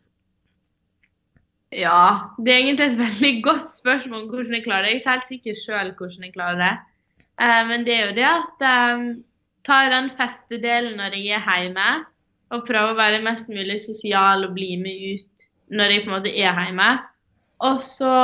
Ja, 1.75 2.31
det 2.39 2.53
er 2.53 2.61
egentlig 2.61 2.91
et 2.91 2.99
veldig 2.99 3.33
godt 3.49 3.71
spørsmål 3.73 4.29
hvordan 4.31 4.59
jeg 4.59 4.67
klarer 4.67 4.87
det. 4.87 4.91
Jeg 4.91 4.99
er 4.99 5.01
ikke 5.01 5.15
helt 5.15 5.31
sikker 5.33 5.63
sjøl 5.63 5.95
hvordan 5.99 6.29
jeg 6.29 6.35
klarer 6.37 6.61
det. 6.61 6.75
Uh, 7.41 7.63
men 7.71 7.87
det 7.89 7.97
er 7.97 8.05
jo 8.11 8.19
det 8.19 8.29
at 8.31 8.69
um, 8.69 9.09
tar 9.67 9.91
den 9.93 10.11
festedelen 10.13 10.99
når 11.01 11.17
jeg 11.19 11.39
er 11.41 11.63
hjemme, 11.63 11.89
og 12.53 12.67
prøver 12.69 12.93
å 12.93 12.99
være 12.99 13.23
mest 13.25 13.49
mulig 13.51 13.81
sosial 13.83 14.47
og 14.47 14.55
bli 14.57 14.75
med 14.81 15.15
ut 15.17 15.47
når 15.75 15.95
jeg 15.95 16.05
på 16.05 16.11
en 16.11 16.17
måte 16.19 16.33
er 16.33 16.61
hjemme. 16.61 16.91
Og 17.65 17.81
så 17.87 18.15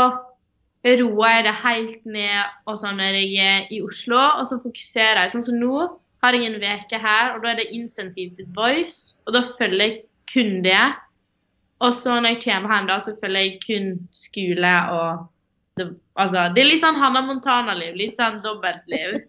roer 0.84 1.32
jeg 1.34 1.46
det 1.46 1.56
helt 1.60 2.06
ned 2.08 2.68
og 2.68 2.78
sånn 2.80 3.00
når 3.00 3.18
jeg 3.18 3.32
er 3.44 3.72
i 3.72 3.80
Oslo, 3.84 4.20
og 4.20 4.46
så 4.50 4.60
fokuserer 4.62 5.24
jeg. 5.24 5.34
Sånn 5.34 5.46
som 5.48 5.58
nå 5.60 5.88
har 6.20 6.36
jeg 6.36 6.46
en 6.46 6.58
uke 6.60 7.00
her, 7.00 7.34
og 7.34 7.44
da 7.44 7.52
er 7.52 7.62
det 7.62 7.70
insentiv 7.76 8.34
til 8.36 8.48
voice, 8.56 9.14
og 9.26 9.36
da 9.36 9.44
følger 9.58 9.86
jeg 9.86 10.00
kun 10.32 10.60
det. 10.64 10.86
Og 11.80 11.94
så 11.96 12.18
når 12.20 12.36
jeg 12.36 12.42
kommer 12.44 12.76
hjem, 12.76 12.90
da, 12.90 12.98
så 13.00 13.16
følger 13.22 13.46
jeg 13.46 13.60
kun 13.64 13.92
skole 14.12 14.74
og 14.92 15.28
det, 15.80 15.92
Altså, 16.20 16.50
det 16.52 16.60
er 16.60 16.66
litt 16.68 16.82
sånn 16.82 16.98
Hannah 17.00 17.24
Montana-liv. 17.24 17.94
Litt 17.96 18.18
sånn 18.18 18.42
dobbeltliv. 18.44 19.22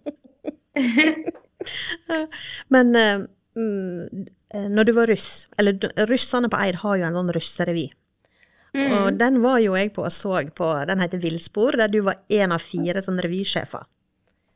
Men 2.73 2.95
eh, 2.95 3.23
mm, 3.57 4.27
eh, 4.53 4.67
når 4.69 4.87
du 4.89 4.93
var 4.97 5.07
russ, 5.11 5.47
eller 5.59 5.79
russerne 6.09 6.49
på 6.51 6.59
Eid 6.61 6.75
har 6.83 6.97
jo 6.99 7.07
en 7.09 7.17
sånn 7.19 7.33
russerevy. 7.37 7.89
Og 8.71 9.09
Mm. 9.11 9.17
den 9.19 9.41
var 9.43 9.57
jo 9.59 9.73
jeg 9.75 9.89
på 9.91 10.05
og 10.07 10.13
så 10.15 10.37
på, 10.55 10.67
den 10.87 11.01
heter 11.03 11.19
Villspor, 11.19 11.75
der 11.75 11.89
du 11.91 11.97
var 12.07 12.21
en 12.31 12.53
av 12.55 12.61
fire 12.63 13.01
sånn 13.03 13.19
revysjefer. 13.19 13.83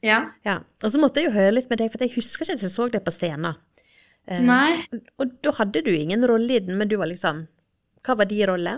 Ja. 0.02 0.22
Ja. 0.46 0.62
Og 0.84 0.94
så 0.94 1.02
måtte 1.02 1.20
jeg 1.20 1.28
jo 1.28 1.36
høre 1.36 1.52
litt 1.58 1.68
med 1.70 1.82
deg, 1.82 1.92
for 1.92 2.00
jeg 2.00 2.14
husker 2.16 2.46
ikke 2.46 2.54
at 2.56 2.64
jeg 2.64 2.72
så 2.72 2.86
deg 2.94 3.04
på 3.04 3.12
scenen. 3.12 3.58
Eh, 4.28 4.40
Nei. 4.40 4.86
Og 5.20 5.34
da 5.44 5.52
hadde 5.60 5.84
du 5.84 5.92
ingen 5.92 6.24
rolle 6.32 6.56
i 6.56 6.60
den, 6.64 6.78
men 6.80 6.88
du 6.88 6.96
var 6.98 7.12
liksom 7.12 7.48
Hva 8.06 8.16
var 8.16 8.26
din 8.30 8.48
rolle? 8.48 8.78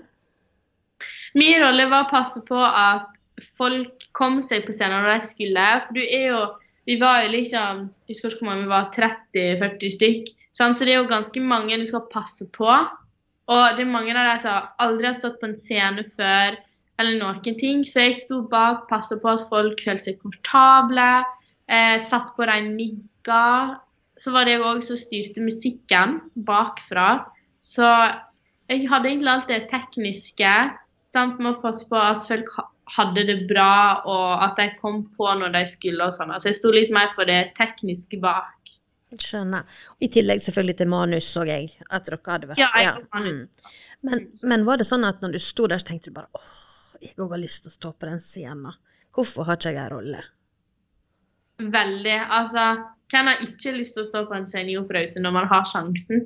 Min 1.36 1.62
rolle 1.62 1.86
var 1.92 2.06
å 2.08 2.10
passe 2.10 2.42
på 2.48 2.58
at 2.58 3.06
folk 3.60 4.08
kom 4.18 4.40
seg 4.42 4.66
på 4.66 4.74
scenen 4.74 5.04
når 5.04 5.20
de 5.20 5.28
skulle. 5.28 5.66
For 5.86 5.94
du 6.00 6.02
er 6.02 6.26
jo 6.32 6.40
Vi 6.88 6.96
var 7.02 7.26
jo 7.26 7.34
liksom 7.34 7.88
Jeg 8.08 8.16
husker 8.16 8.32
ikke 8.32 8.46
hvor 8.46 8.52
mange 8.52 8.64
vi 8.64 8.72
var, 8.72 8.92
30-40 8.96 9.96
stykk. 9.98 10.30
sant? 10.56 10.78
Så 10.78 10.86
det 10.86 10.94
er 10.94 11.02
jo 11.02 11.12
ganske 11.12 11.42
mange 11.44 11.80
du 11.80 11.86
skal 11.86 12.08
passe 12.12 12.48
på. 12.56 12.72
Og 13.48 13.64
det 13.76 13.84
er 13.84 13.92
mange 13.92 14.16
av 14.16 14.30
dem 14.30 14.40
som 14.44 14.70
aldri 14.84 15.08
har 15.08 15.18
stått 15.18 15.40
på 15.40 15.48
en 15.48 15.60
scene 15.64 16.04
før, 16.16 16.56
eller 17.00 17.20
noen 17.20 17.60
ting. 17.60 17.84
Så 17.88 18.08
jeg 18.08 18.18
sto 18.22 18.42
bak, 18.52 18.88
passet 18.90 19.22
på 19.24 19.34
at 19.36 19.46
folk 19.52 19.84
følte 19.84 20.10
seg 20.10 20.22
komfortable, 20.24 21.10
eh, 21.68 22.00
satt 22.04 22.34
på 22.36 22.48
de 22.48 22.58
migga. 22.72 23.80
Så 24.18 24.32
var 24.34 24.46
det 24.46 24.58
jeg 24.58 24.66
òg 24.66 24.82
som 24.84 25.00
styrte 25.00 25.44
musikken 25.44 26.20
bakfra. 26.48 27.28
Så 27.62 27.88
jeg 28.68 28.88
hadde 28.90 29.12
egentlig 29.12 29.32
alt 29.32 29.48
det 29.52 29.68
tekniske, 29.72 30.56
samt 31.08 31.40
med 31.40 31.56
å 31.56 31.62
passe 31.62 31.88
på 31.88 31.96
at 31.96 32.26
folk 32.28 32.50
hadde 32.96 33.24
det 33.28 33.38
bra, 33.50 34.04
og 34.08 34.44
at 34.46 34.60
de 34.60 34.68
kom 34.82 35.02
på 35.18 35.32
når 35.40 35.56
de 35.56 35.64
skulle 35.70 36.08
og 36.08 36.16
sånn. 36.16 36.32
Altså 36.34 36.52
jeg 36.52 36.60
sto 36.60 36.72
litt 36.74 36.94
mer 36.96 37.12
for 37.16 37.28
det 37.30 37.52
tekniske 37.58 38.20
bak. 38.24 38.54
Skjønner. 39.16 39.68
I 40.04 40.10
tillegg 40.12 40.42
selvfølgelig 40.44 40.78
til 40.82 40.90
manus, 40.92 41.28
så 41.32 41.46
jeg 41.48 41.70
at 41.88 42.08
dere 42.08 42.20
hadde 42.28 42.50
vært 42.50 42.60
Ja, 42.60 42.72
jeg 42.76 42.90
har 42.90 43.04
manus. 43.16 43.48
Mm. 43.48 43.76
Men, 44.08 44.26
men 44.44 44.66
var 44.68 44.80
det 44.80 44.88
sånn 44.90 45.08
at 45.08 45.24
når 45.24 45.38
du 45.38 45.40
sto 45.44 45.68
der, 45.68 45.80
så 45.82 45.92
tenkte 45.92 46.12
du 46.12 46.18
bare 46.18 46.32
åh, 46.36 46.58
jeg 47.02 47.16
òg 47.16 47.36
har 47.36 47.42
lyst 47.42 47.64
til 47.64 47.72
å 47.72 47.78
stå 47.78 47.94
på 47.94 48.10
den 48.10 48.22
scenen. 48.24 48.76
Hvorfor 49.16 49.48
har 49.48 49.58
ikke 49.58 49.74
jeg 49.74 49.82
en 49.82 49.94
rolle? 49.96 50.22
Veldig. 51.58 52.18
Altså, 52.38 52.66
hvem 53.10 53.32
har 53.32 53.44
ikke 53.48 53.74
lyst 53.78 53.98
til 53.98 54.04
å 54.04 54.10
stå 54.12 54.24
på 54.30 54.38
en 54.38 54.48
scene 54.50 54.74
i 54.74 54.80
operahuset 54.80 55.24
når 55.24 55.36
man 55.40 55.50
har 55.50 55.68
sjansen? 55.70 56.26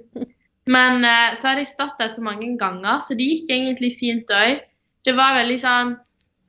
Men 0.69 1.05
eh, 1.07 1.37
så 1.39 1.51
har 1.51 1.61
jeg 1.61 1.71
stått 1.71 2.01
der 2.01 2.11
så 2.13 2.23
mange 2.25 2.49
ganger, 2.59 2.99
så 3.05 3.17
det 3.17 3.27
gikk 3.27 3.53
egentlig 3.53 3.95
fint 4.01 4.29
òg. 4.35 4.61
Det 5.05 5.13
var 5.17 5.37
veldig 5.39 5.57
sånn 5.61 5.95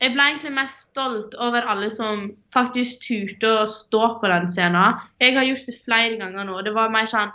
Jeg 0.02 0.16
ble 0.16 0.24
egentlig 0.26 0.50
mest 0.56 0.88
stolt 0.88 1.34
over 1.38 1.62
alle 1.70 1.88
som 1.94 2.24
faktisk 2.50 3.04
turte 3.04 3.50
å 3.60 3.68
stå 3.70 4.16
på 4.18 4.30
den 4.32 4.48
scenen. 4.50 4.98
Jeg 5.22 5.36
har 5.36 5.46
gjort 5.46 5.68
det 5.68 5.78
flere 5.84 6.18
ganger 6.18 6.48
nå. 6.48 6.58
Det 6.66 6.74
var 6.74 6.90
mer 6.90 7.06
sånn 7.06 7.30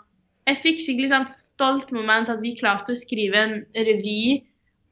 Jeg 0.47 0.59
fikk 0.63 0.77
skikkelig 0.83 1.09
sånn 1.11 1.27
stolt 1.31 1.89
moment 1.95 2.29
at 2.31 2.39
vi 2.43 2.53
klarte 2.59 2.93
å 2.93 2.99
skrive 2.99 3.39
en 3.39 3.55
revy 3.75 4.43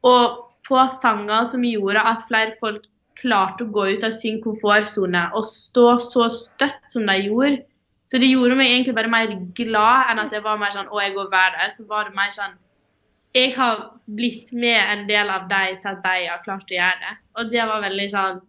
og 0.07 0.41
få 0.67 0.81
sanger 1.01 1.45
som 1.51 1.63
gjorde 1.63 2.03
at 2.11 2.25
flere 2.27 2.55
folk 2.59 2.87
klarte 3.19 3.63
å 3.63 3.71
gå 3.75 3.85
ut 3.95 4.03
av 4.03 4.15
sin 4.15 4.41
komfortsone 4.43 5.21
og 5.35 5.47
stå 5.47 5.85
så 6.03 6.27
støtt 6.31 6.91
som 6.91 7.07
de 7.07 7.15
gjorde. 7.27 7.63
Så 8.05 8.19
det 8.21 8.29
gjorde 8.29 8.57
meg 8.59 8.71
egentlig 8.71 8.97
bare 8.97 9.11
mer 9.11 9.31
glad 9.57 10.11
enn 10.11 10.21
at 10.21 10.35
det 10.35 10.43
var 10.45 10.59
mer 10.61 10.75
sånn 10.75 10.91
å, 10.91 10.99
jeg 11.01 11.15
går 11.15 11.31
hver 11.31 11.55
dag. 11.55 11.71
Så 11.73 11.87
var 11.89 12.07
det 12.07 12.15
mer 12.19 12.35
sånn 12.35 12.55
Jeg 13.35 13.55
har 13.57 13.81
blitt 14.07 14.51
med 14.55 14.77
en 14.79 15.07
del 15.09 15.29
av 15.33 15.47
dem 15.51 15.79
til 15.81 15.89
at 15.91 16.03
de 16.05 16.27
har 16.29 16.43
klart 16.45 16.69
å 16.71 16.77
gjøre 16.77 17.01
det. 17.01 17.15
Og 17.35 17.49
det 17.51 17.65
var 17.71 17.81
veldig 17.89 18.09
sånn 18.13 18.43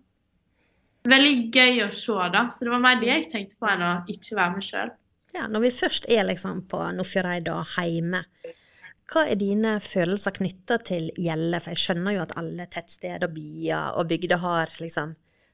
Veldig 1.07 1.35
gøy 1.55 1.85
å 1.85 1.90
se, 1.95 2.14
da. 2.35 2.40
Så 2.50 2.66
det 2.66 2.73
var 2.73 2.81
mer 2.83 2.97
det 2.99 3.07
jeg 3.07 3.26
tenkte 3.31 3.55
på 3.62 3.69
enn 3.71 3.83
å 3.87 3.90
ikke 4.11 4.35
være 4.35 4.55
med 4.57 4.64
sjøl. 4.66 4.88
Ja, 5.37 5.45
når 5.47 5.62
vi 5.62 5.71
først 5.76 6.09
er 6.11 6.25
liksom 6.26 6.64
på 6.66 6.81
Nordfjordeid 6.97 7.47
og 7.52 7.61
heime, 7.76 8.25
hva 9.07 9.23
er 9.31 9.38
dine 9.38 9.76
følelser 9.85 10.35
knytta 10.35 10.81
til 10.83 11.12
Gjelle? 11.14 11.61
For 11.62 11.76
jeg 11.76 11.83
skjønner 11.85 12.16
jo 12.16 12.25
at 12.25 12.35
alle 12.40 12.66
tettsteder, 12.75 13.31
byer 13.31 14.00
og 14.00 14.09
bygder 14.11 14.43
har 14.43 14.73
liksom 14.83 15.12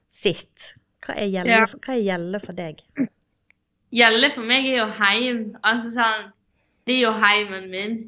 sitt. 0.08 0.70
Hva 1.04 1.18
er 1.20 1.28
Gjelle, 1.34 1.58
Ja. 1.58 1.66
hva 1.66 1.98
er 1.98 2.02
Gjelle 2.06 2.40
for 2.40 2.56
deg? 2.56 2.80
Gjelle 3.92 4.32
for 4.32 4.48
meg 4.48 4.64
er 4.72 4.78
jo 4.78 4.88
heim. 5.02 5.42
Altså 5.62 5.92
sånn 5.92 6.30
Det 6.86 6.94
er 6.96 7.02
jo 7.02 7.12
heimen 7.12 7.68
min. 7.70 7.98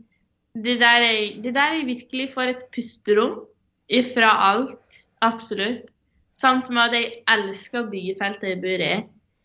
Det 0.55 0.79
der 0.79 1.03
er, 1.03 1.43
det 1.43 1.55
der 1.55 1.73
jeg 1.75 1.87
virkelig 1.87 2.29
får 2.35 2.53
et 2.53 2.63
pusterom 2.75 3.41
ifra 3.89 4.31
alt. 4.53 5.03
Absolutt. 5.21 5.91
Samt 6.33 6.71
med 6.71 6.83
at 6.83 6.95
jeg 6.95 7.13
elsker 7.31 7.91
byggefeltet 7.91 8.49
jeg 8.49 8.61
bor 8.63 8.85
i. 8.87 8.95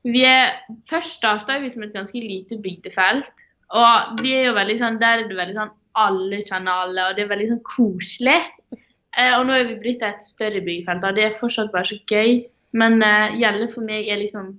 Vi 0.04 0.24
er, 0.24 0.60
først 0.90 1.18
starta 1.18 1.60
vi 1.60 1.70
som 1.74 1.84
et 1.84 1.94
ganske 1.94 2.20
lite 2.20 2.58
bygdefelt. 2.62 3.32
Og 3.70 4.22
vi 4.22 4.34
er 4.34 4.50
jo 4.50 4.58
veldig 4.58 4.78
sånn, 4.80 5.02
der 5.02 5.24
er 5.24 5.28
det 5.30 5.38
veldig 5.38 5.58
sånn 5.58 5.76
alle 6.00 6.42
kjenner 6.48 6.86
alle, 6.86 7.08
og 7.08 7.18
det 7.18 7.26
er 7.26 7.32
veldig 7.34 7.50
sånn 7.52 7.66
koselig. 7.68 8.40
Eh, 8.72 9.34
og 9.36 9.46
nå 9.48 9.58
er 9.58 9.68
vi 9.70 9.80
blitt 9.82 10.06
et 10.06 10.24
større 10.26 10.62
byggefelt, 10.66 11.06
og 11.06 11.18
det 11.18 11.26
er 11.26 11.38
fortsatt 11.38 11.72
bare 11.74 11.90
så 11.90 11.98
gøy. 12.10 12.44
Men 12.78 13.02
eh, 13.06 13.38
gjelder 13.42 13.72
for 13.74 13.86
meg 13.86 14.10
er 14.10 14.22
liksom 14.22 14.58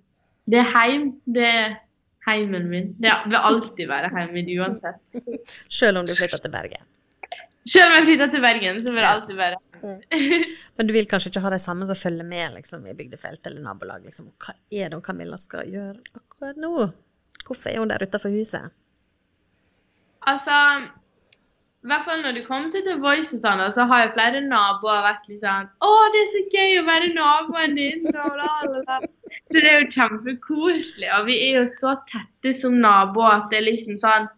Det 0.50 0.58
er 0.58 0.72
heim. 0.74 1.12
Det 1.26 1.46
er 1.46 1.76
heimen 2.30 2.70
min. 2.70 2.94
Det 3.02 3.12
vil 3.26 3.36
alltid 3.36 3.90
være 3.90 4.12
heimen 4.14 4.38
min 4.38 4.54
uansett. 4.60 5.02
Selv 5.68 6.00
om 6.00 6.08
du 6.08 6.14
flytter 6.16 6.40
til 6.40 6.54
Bergen. 6.54 6.86
Selv 7.68 7.90
om 7.90 7.98
jeg 7.98 8.06
flytter 8.08 8.30
til 8.32 8.42
Bergen, 8.44 8.80
så 8.80 8.92
vil 8.92 9.02
det 9.02 9.10
alltid 9.10 9.36
være 9.36 9.58
Men 10.76 10.88
du 10.88 10.92
vil 10.92 11.06
kanskje 11.08 11.30
ikke 11.30 11.42
ha 11.44 11.52
de 11.52 11.58
samme 11.60 11.86
som 11.88 11.96
følger 11.96 12.26
med 12.26 12.56
liksom, 12.56 12.86
i 12.88 12.96
bygdefelt 12.96 13.46
eller 13.46 13.64
nabolag? 13.64 14.04
Liksom. 14.04 14.30
Hva 14.40 14.54
er 14.72 14.92
det 14.92 15.02
Camilla 15.04 15.38
skal 15.40 15.68
gjøre 15.68 15.98
akkurat 16.16 16.60
nå? 16.60 16.88
Hvorfor 17.46 17.70
er 17.70 17.80
hun 17.80 17.92
der 17.92 18.04
utenfor 18.04 18.32
huset? 18.32 18.72
Altså 20.28 20.56
I 21.80 21.88
hvert 21.88 22.04
fall 22.04 22.20
når 22.24 22.36
det 22.36 22.46
kommer 22.46 22.72
til 22.72 22.84
The 22.84 22.98
Voice 23.00 23.32
og 23.36 23.44
sånn, 23.44 23.62
så 23.72 23.86
har 23.88 24.04
jo 24.04 24.12
flere 24.16 24.42
naboer 24.44 25.04
vært 25.06 25.30
litt 25.30 25.40
sånn 25.40 25.70
Å, 25.80 25.92
det 26.12 26.24
er 26.24 26.28
så 26.34 26.42
gøy 26.52 26.76
å 26.80 26.86
være 26.88 27.12
naboen 27.16 27.76
din! 27.78 28.04
Og 28.10 28.36
bla, 28.36 28.50
bla, 28.66 28.82
bla. 28.84 29.00
Så 29.50 29.58
det 29.58 29.66
er 29.70 29.80
jo 29.82 29.90
kjempekoselig. 29.96 31.08
Og 31.18 31.26
vi 31.26 31.36
er 31.48 31.56
jo 31.60 31.64
så 31.72 31.96
tette 32.10 32.52
som 32.60 32.76
naboer 32.82 33.32
at 33.40 33.48
det 33.50 33.58
er 33.60 33.66
liksom 33.66 33.98
sånn 33.98 34.28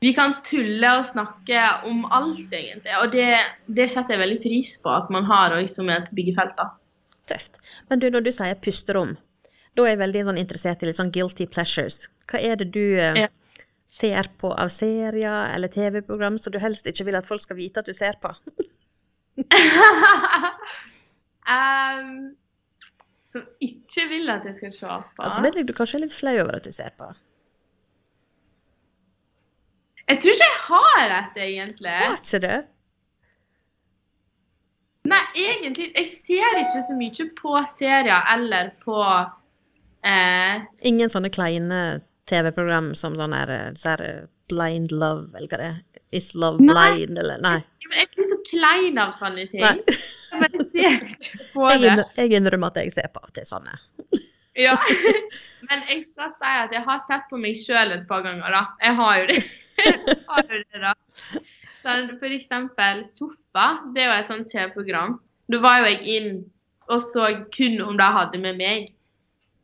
Vi 0.00 0.12
kan 0.14 0.36
tulle 0.46 0.90
og 1.00 1.06
snakke 1.08 1.62
om 1.90 2.04
alt, 2.14 2.52
egentlig. 2.54 2.92
Og 3.02 3.10
det, 3.10 3.32
det 3.66 3.88
setter 3.90 4.14
jeg 4.14 4.20
veldig 4.22 4.40
pris 4.44 4.76
på 4.84 4.92
at 4.94 5.08
man 5.10 5.24
har 5.26 5.56
òg 5.56 5.66
som 5.72 5.88
et 5.90 6.06
byggefelt. 6.14 6.54
da. 6.56 6.68
Tøft. 7.26 7.58
Men 7.90 7.98
du, 7.98 8.06
når 8.14 8.22
du 8.28 8.30
sier 8.32 8.54
pusterom, 8.62 9.16
da 9.74 9.82
er 9.82 9.96
jeg 9.96 10.00
veldig 10.04 10.22
sånn 10.28 10.38
interessert 10.38 10.82
i 10.82 10.86
litt 10.88 11.00
sånn 11.00 11.10
guilty 11.12 11.48
pleasures. 11.50 12.06
Hva 12.30 12.38
er 12.38 12.54
det 12.62 12.70
du 12.76 12.94
eh, 12.94 13.24
Ja. 13.24 13.28
ser 13.90 14.30
på 14.38 14.52
av 14.54 14.70
serier 14.70 15.50
eller 15.54 15.68
TV-program 15.68 16.38
som 16.38 16.52
du 16.54 16.58
helst 16.62 16.86
ikke 16.86 17.04
vil 17.08 17.18
at 17.18 17.26
folk 17.26 17.42
skal 17.42 17.56
vite 17.58 17.80
at 17.82 17.86
du 17.90 17.94
ser 17.96 18.14
på? 18.22 18.30
um, 21.48 22.36
som 23.32 23.44
ikke 23.60 24.06
vil 24.08 24.30
at 24.32 24.46
jeg 24.48 24.56
skal 24.56 24.72
se 24.72 24.86
på. 24.86 25.22
Altså 25.24 25.42
vet 25.44 25.58
jeg 25.60 25.68
du 25.68 25.74
kanskje 25.76 25.98
er 25.98 26.06
litt 26.06 26.16
flau 26.16 26.34
over 26.40 26.56
at 26.58 26.64
du 26.64 26.72
ser 26.72 26.94
på. 26.96 27.10
Jeg 30.08 30.22
tror 30.22 30.34
ikke 30.34 30.48
jeg 30.48 30.60
har 30.70 31.14
et, 31.18 31.40
egentlig. 31.44 31.96
Har 32.00 32.16
ikke 32.16 32.40
det? 32.46 32.58
Nei, 35.08 35.20
egentlig 35.40 35.86
Jeg 35.96 36.08
ser 36.12 36.58
ikke 36.60 36.82
så 36.84 36.94
mye 36.96 37.26
på 37.38 37.52
serier 37.78 38.26
eller 38.34 38.72
på 38.82 38.96
eh, 40.04 40.64
Ingen 40.88 41.12
sånne 41.12 41.30
kleine 41.32 41.78
TV-program 42.28 42.90
som 42.98 43.16
sånn 43.16 43.32
her, 43.36 43.52
eh, 43.52 43.94
eh, 43.94 44.26
Blind 44.52 44.92
Love, 44.92 45.30
eller 45.36 45.48
hva 45.48 45.60
det 45.60 45.70
er? 45.70 45.78
Is 46.16 46.34
Love 46.36 46.60
Nei. 46.60 46.74
Blind, 46.96 47.20
eller 47.20 47.40
Nei. 47.44 47.58
Jeg 47.88 48.08
ikke 48.10 48.28
så 48.28 48.38
klein 48.48 49.00
av 49.00 49.14
sånne 49.16 49.48
ting. 49.52 49.64
Nei. 49.64 49.98
Jeg 50.38 52.08
Jeg, 52.16 52.32
innrømmer 52.32 52.72
at 52.72 52.82
jeg 52.82 52.92
ser 52.96 53.08
på 53.14 53.22
til 53.34 53.46
sånne. 53.48 53.78
Ja. 54.58 54.74
Men 55.68 55.84
jeg 55.86 56.00
skal 56.10 56.32
si 56.34 56.52
at 56.64 56.72
jeg 56.74 56.82
har 56.82 57.02
sett 57.06 57.28
på 57.30 57.38
meg 57.38 57.54
sjøl 57.60 57.92
et 57.94 58.08
par 58.08 58.24
ganger, 58.24 58.50
da. 58.50 58.62
Jeg 58.82 58.96
har 58.98 59.20
jo 59.20 59.26
det. 59.30 59.36
Har 60.26 60.42
jo 60.50 60.58
det. 60.58 60.94
Sånn, 61.84 62.08
for 62.18 62.34
eksempel 62.34 63.04
Sofa. 63.06 63.66
Det 63.94 64.02
er 64.02 64.08
jo 64.08 64.16
et 64.16 64.30
sånt 64.32 64.48
TV-program. 64.50 65.14
Da 65.46 65.60
var 65.62 65.78
jo 65.78 65.92
jeg 65.92 66.16
inn 66.16 66.32
og 66.88 67.04
så 67.04 67.28
kun 67.54 67.78
om 67.84 67.94
de 68.00 68.08
hadde 68.16 68.40
med 68.42 68.58
meg. 68.58 68.88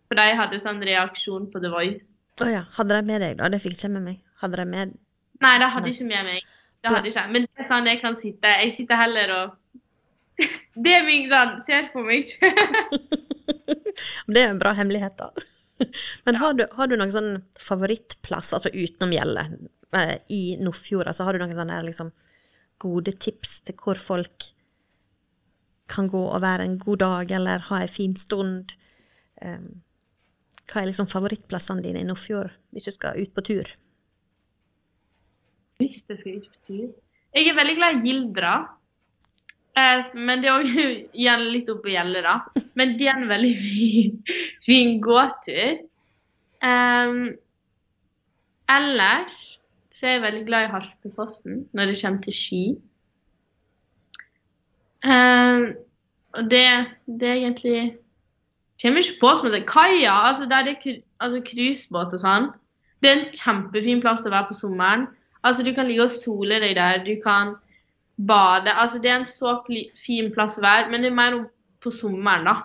For 0.06 0.20
de 0.20 0.36
hadde 0.38 0.60
sånn 0.62 0.78
reaksjon 0.84 1.48
på 1.50 1.62
The 1.64 1.72
Voice. 1.72 2.04
Å 2.44 2.50
ja. 2.52 2.62
Hadde 2.76 3.00
de 3.00 3.10
med 3.10 3.24
deg, 3.24 3.36
da? 3.40 3.50
Det 3.50 3.62
fikk 3.64 3.78
ikke 3.78 3.92
med 3.96 4.06
meg. 4.12 4.22
Hadde 4.44 4.60
de 4.60 4.68
med 4.70 4.94
Nei, 5.42 5.56
de 5.58 5.66
hadde 5.66 5.88
Nei. 5.88 5.94
ikke 5.96 6.08
med 6.08 6.28
meg. 6.30 6.46
Det 6.84 6.92
hadde 6.92 7.10
ikke. 7.10 7.26
Men 7.34 7.46
det 7.48 7.64
er 7.64 7.68
sånn 7.70 7.90
jeg 7.90 8.00
kan 8.04 8.16
sitte. 8.20 8.54
Jeg 8.62 8.74
sitter 8.76 9.00
heller 9.00 9.34
og 9.40 9.58
Det 10.74 10.90
er 10.90 11.04
min 11.06 11.28
sånn 11.30 11.58
Ser 11.66 11.90
på 11.92 12.02
meg. 12.06 12.26
Det 14.34 14.40
er 14.40 14.50
en 14.50 14.58
bra 14.58 14.72
hemmelighet, 14.74 15.20
da. 15.20 15.30
Men 16.26 16.38
har 16.40 16.56
du, 16.58 16.64
har 16.72 16.88
du 16.90 16.96
noen 16.96 17.12
sånn 17.14 17.32
favorittplass, 17.60 18.52
altså 18.56 18.72
utenom 18.72 19.12
Gjelle, 19.14 19.44
eh, 19.96 20.16
i 20.32 20.42
Nordfjord? 20.60 21.08
Altså, 21.10 21.26
har 21.26 21.34
du 21.34 21.42
noen 21.42 21.54
sånne 21.58 21.80
liksom, 21.86 22.10
gode 22.82 23.14
tips 23.22 23.60
til 23.66 23.78
hvor 23.78 24.00
folk 24.02 24.50
kan 25.90 26.08
gå 26.10 26.22
og 26.24 26.42
være 26.42 26.66
en 26.66 26.78
god 26.80 27.02
dag, 27.04 27.34
eller 27.38 27.66
ha 27.68 27.82
en 27.82 27.92
fin 27.92 28.14
stund? 28.18 28.74
Um, 29.42 29.82
hva 30.70 30.80
er 30.80 30.88
liksom 30.88 31.10
favorittplassene 31.10 31.84
dine 31.84 32.02
i 32.02 32.08
Nordfjord, 32.08 32.54
hvis 32.72 32.88
du 32.88 32.94
skal 32.94 33.20
ut 33.20 33.34
på 33.36 33.44
tur? 33.44 33.74
Hvis 35.82 36.00
jeg 36.08 36.20
skal 36.20 36.38
ut 36.38 36.48
på 36.48 36.62
tur. 36.68 36.88
Jeg 37.34 37.50
er 37.50 37.58
veldig 37.58 37.74
glad 37.76 37.98
i 37.98 38.08
Gildra. 38.08 38.54
Eh, 39.74 40.12
men 40.14 40.42
det 40.42 40.52
òg 40.52 40.68
igjen 41.20 41.48
litt 41.50 41.70
oppe 41.72 41.90
i 41.90 41.96
gjeldet, 41.96 42.26
da. 42.26 42.64
Men 42.78 42.94
det 42.98 43.08
er 43.10 43.18
en 43.18 43.30
veldig 43.30 43.54
fin 43.64 44.20
fin 44.64 45.00
gåtur. 45.02 45.82
Um, 46.64 47.34
ellers 48.72 49.58
så 49.92 50.06
er 50.06 50.14
jeg 50.14 50.22
veldig 50.22 50.44
glad 50.46 50.66
i 50.66 50.70
Harpefossen 50.72 51.66
når 51.76 51.90
det 51.90 51.98
kommer 52.00 52.22
til 52.24 52.36
ski. 52.36 52.62
Um, 55.04 55.74
og 56.34 56.48
det, 56.50 56.64
det 57.06 57.28
er 57.28 57.42
egentlig 57.42 57.82
Kommer 58.82 59.04
ikke 59.04 59.20
på 59.20 59.28
som 59.38 59.52
det 59.52 59.66
kaia, 59.70 60.12
altså 60.28 60.48
der 60.50 60.64
det 60.66 60.72
er 60.82 60.96
altså 61.22 61.38
cruisebåt 61.46 62.16
og 62.16 62.20
sånn. 62.20 62.48
Det 63.00 63.10
er 63.10 63.20
en 63.20 63.28
kjempefin 63.30 64.00
plass 64.02 64.26
å 64.26 64.32
være 64.32 64.48
på 64.48 64.56
sommeren. 64.58 65.04
Altså 65.46 65.62
Du 65.62 65.70
kan 65.76 65.86
ligge 65.86 66.08
og 66.08 66.16
sole 66.16 66.58
deg 66.60 66.74
der, 66.76 67.04
du 67.06 67.14
kan 67.22 67.54
bade. 68.16 68.72
Altså 68.72 68.98
Det 68.98 69.10
er 69.10 69.20
en 69.20 69.26
så 69.28 69.56
fin 70.06 70.30
plass 70.34 70.58
å 70.58 70.64
være, 70.64 70.90
men 70.90 71.02
det 71.02 71.10
er 71.10 71.18
mer 71.18 71.38
på 71.82 71.92
sommeren, 71.92 72.48
da. 72.48 72.56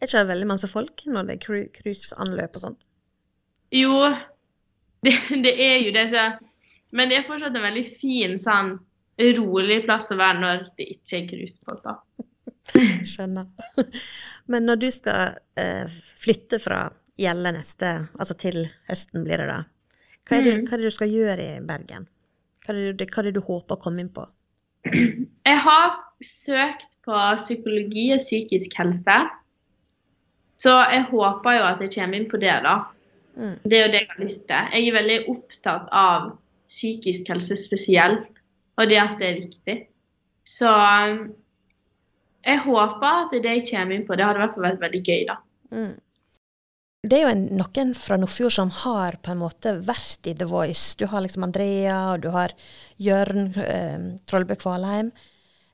Er 0.00 0.04
Er 0.04 0.08
ikke 0.08 0.24
det 0.24 0.32
veldig 0.32 0.48
masse 0.50 0.68
folk 0.68 1.04
når 1.06 1.28
det 1.28 1.36
er 1.36 1.68
cruiseanløp 1.78 2.56
og 2.56 2.60
sånt? 2.60 2.86
Jo, 3.74 3.94
det, 5.04 5.14
det, 5.30 5.54
er 5.54 5.78
jo 5.84 5.92
det. 5.94 6.08
Så, 6.10 6.24
men 6.92 7.10
det 7.10 7.20
er 7.20 7.28
fortsatt 7.28 7.54
en 7.54 7.68
veldig 7.68 7.86
fin, 8.00 8.38
sånn 8.42 8.76
rolig 9.38 9.84
plass 9.84 10.10
å 10.10 10.18
være 10.18 10.40
når 10.40 10.64
det 10.78 10.88
ikke 10.96 11.20
er 11.20 11.28
cruisefolk, 11.30 11.84
da. 11.84 12.24
Skjønner. 13.10 13.46
Men 14.50 14.66
når 14.66 14.80
du 14.80 14.86
skal 14.92 15.38
eh, 15.60 15.84
flytte 16.20 16.58
fra 16.62 16.86
Gjelle 17.20 17.52
neste, 17.54 17.90
altså 18.18 18.34
til 18.40 18.64
høsten 18.88 19.22
blir 19.22 19.38
det 19.38 19.46
da, 19.46 19.60
hva 20.24 20.38
er, 20.38 20.46
det, 20.46 20.54
mm. 20.56 20.64
hva 20.66 20.74
er 20.74 20.80
det 20.80 20.90
du 20.90 20.96
skal 20.96 21.12
gjøre 21.12 21.44
i 21.44 21.60
Bergen? 21.64 22.08
Hva 22.64 22.72
er, 22.72 22.96
det, 22.96 23.06
hva 23.12 23.20
er 23.20 23.28
det 23.28 23.34
du 23.36 23.44
håper 23.44 23.76
å 23.76 23.82
komme 23.84 24.02
inn 24.02 24.10
på? 24.10 24.24
Jeg 24.84 25.60
har 25.64 25.96
søkt 26.24 26.90
på 27.04 27.20
psykologi 27.40 28.10
og 28.14 28.22
psykisk 28.22 28.76
helse. 28.78 29.16
Så 30.60 30.74
jeg 30.92 31.06
håper 31.10 31.58
jo 31.58 31.64
at 31.68 31.82
jeg 31.84 31.92
kommer 31.96 32.18
inn 32.18 32.28
på 32.30 32.40
det, 32.40 32.54
da. 32.64 32.76
Mm. 33.34 33.56
Det 33.64 33.78
er 33.78 33.86
jo 33.86 33.92
det 33.92 34.00
jeg 34.00 34.10
har 34.12 34.24
lyst 34.24 34.44
til. 34.48 34.70
Jeg 34.72 34.88
er 34.88 34.96
veldig 34.98 35.18
opptatt 35.32 35.88
av 35.92 36.30
psykisk 36.70 37.28
helse 37.32 37.58
spesielt, 37.60 38.30
og 38.78 38.88
det 38.90 39.00
at 39.02 39.18
det 39.20 39.28
er 39.28 39.40
viktig. 39.42 39.76
Så 40.44 40.70
jeg 42.44 42.62
håper 42.64 43.20
at 43.24 43.34
det 43.34 43.58
jeg 43.58 43.66
kommer 43.70 43.96
inn 43.96 44.06
på, 44.06 44.16
det 44.16 44.26
hadde 44.26 44.40
i 44.40 44.44
hvert 44.44 44.56
fall 44.56 44.68
vært 44.68 44.82
veldig 44.84 45.02
gøy, 45.04 45.22
da. 45.28 45.36
Mm. 45.74 45.94
Det 47.04 47.18
er 47.18 47.26
jo 47.26 47.32
en, 47.34 47.44
noen 47.58 47.92
fra 47.98 48.16
Nordfjord 48.20 48.54
som 48.56 48.70
har 48.82 49.18
på 49.24 49.34
en 49.34 49.42
måte 49.42 49.74
vært 49.84 50.28
i 50.30 50.32
The 50.38 50.46
Voice. 50.48 50.94
Du 50.96 51.04
har 51.12 51.24
liksom 51.24 51.44
Andrea, 51.44 51.98
og 52.14 52.24
du 52.24 52.30
har 52.32 52.54
Jørn 53.02 53.50
eh, 53.60 54.06
Trollbø 54.30 54.56
Kvalheim. 54.60 55.10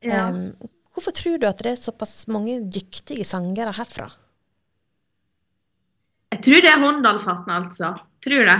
Ja. 0.02 0.26
Um, 0.32 0.54
hvorfor 0.94 1.14
tror 1.14 1.38
du 1.38 1.46
at 1.46 1.62
det 1.62 1.74
er 1.74 1.78
såpass 1.78 2.24
mange 2.32 2.58
dyktige 2.72 3.26
sangere 3.28 3.76
herfra? 3.76 4.08
Jeg 6.30 6.42
tror 6.46 6.64
det 6.64 6.70
er 6.70 6.82
Håndalsvatnet, 6.82 7.54
altså. 7.58 7.92
Tror 8.24 8.50
det. 8.50 8.58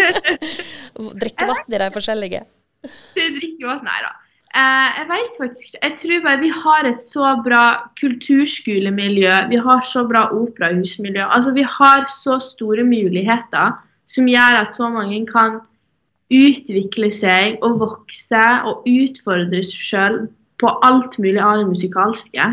Drikke 1.22 1.46
vann 1.48 1.70
i 1.72 1.80
de 1.80 1.92
forskjellige? 1.94 2.42
Drikke 3.16 3.68
vann, 3.68 3.84
nei 3.86 4.00
da. 4.04 4.16
Eh, 4.50 4.88
jeg 4.98 5.06
vet 5.06 5.36
faktisk 5.38 5.74
Jeg 5.78 5.92
tror 6.00 6.22
bare 6.24 6.40
vi 6.40 6.48
har 6.50 6.86
et 6.88 7.02
så 7.04 7.36
bra 7.44 7.64
kulturskolemiljø. 8.00 9.34
Vi 9.52 9.60
har 9.62 9.82
så 9.86 10.02
bra 10.08 10.26
operahusmiljø. 10.34 11.22
Altså, 11.22 11.52
vi 11.54 11.62
har 11.62 12.06
så 12.10 12.40
store 12.42 12.82
muligheter 12.84 13.78
som 14.10 14.26
gjør 14.26 14.58
at 14.64 14.74
så 14.74 14.88
mange 14.90 15.22
kan 15.26 15.60
utvikle 16.30 17.12
seg 17.14 17.62
og 17.62 17.78
vokse 17.78 18.42
og 18.66 18.82
utfordre 18.90 19.62
seg 19.66 19.86
sjøl 19.86 20.18
på 20.60 20.72
alt 20.86 21.14
mulig 21.18 21.38
av 21.38 21.62
det 21.62 21.70
musikalske. 21.70 22.48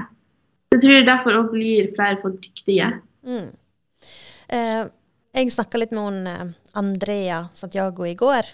Jeg 0.73 0.83
tror 0.83 1.07
derfor 1.07 1.39
òg 1.41 1.49
blir 1.55 1.89
flere 1.95 2.19
folk 2.21 2.37
dyktige. 2.43 2.91
Mm. 3.25 3.49
Eh, 4.53 4.85
jeg 5.33 5.51
snakka 5.51 5.81
litt 5.81 5.97
med 5.97 6.05
hun 6.05 6.29
eh, 6.29 6.55
Andrea 6.77 7.47
Santiago 7.57 8.05
i 8.05 8.15
går 8.17 8.53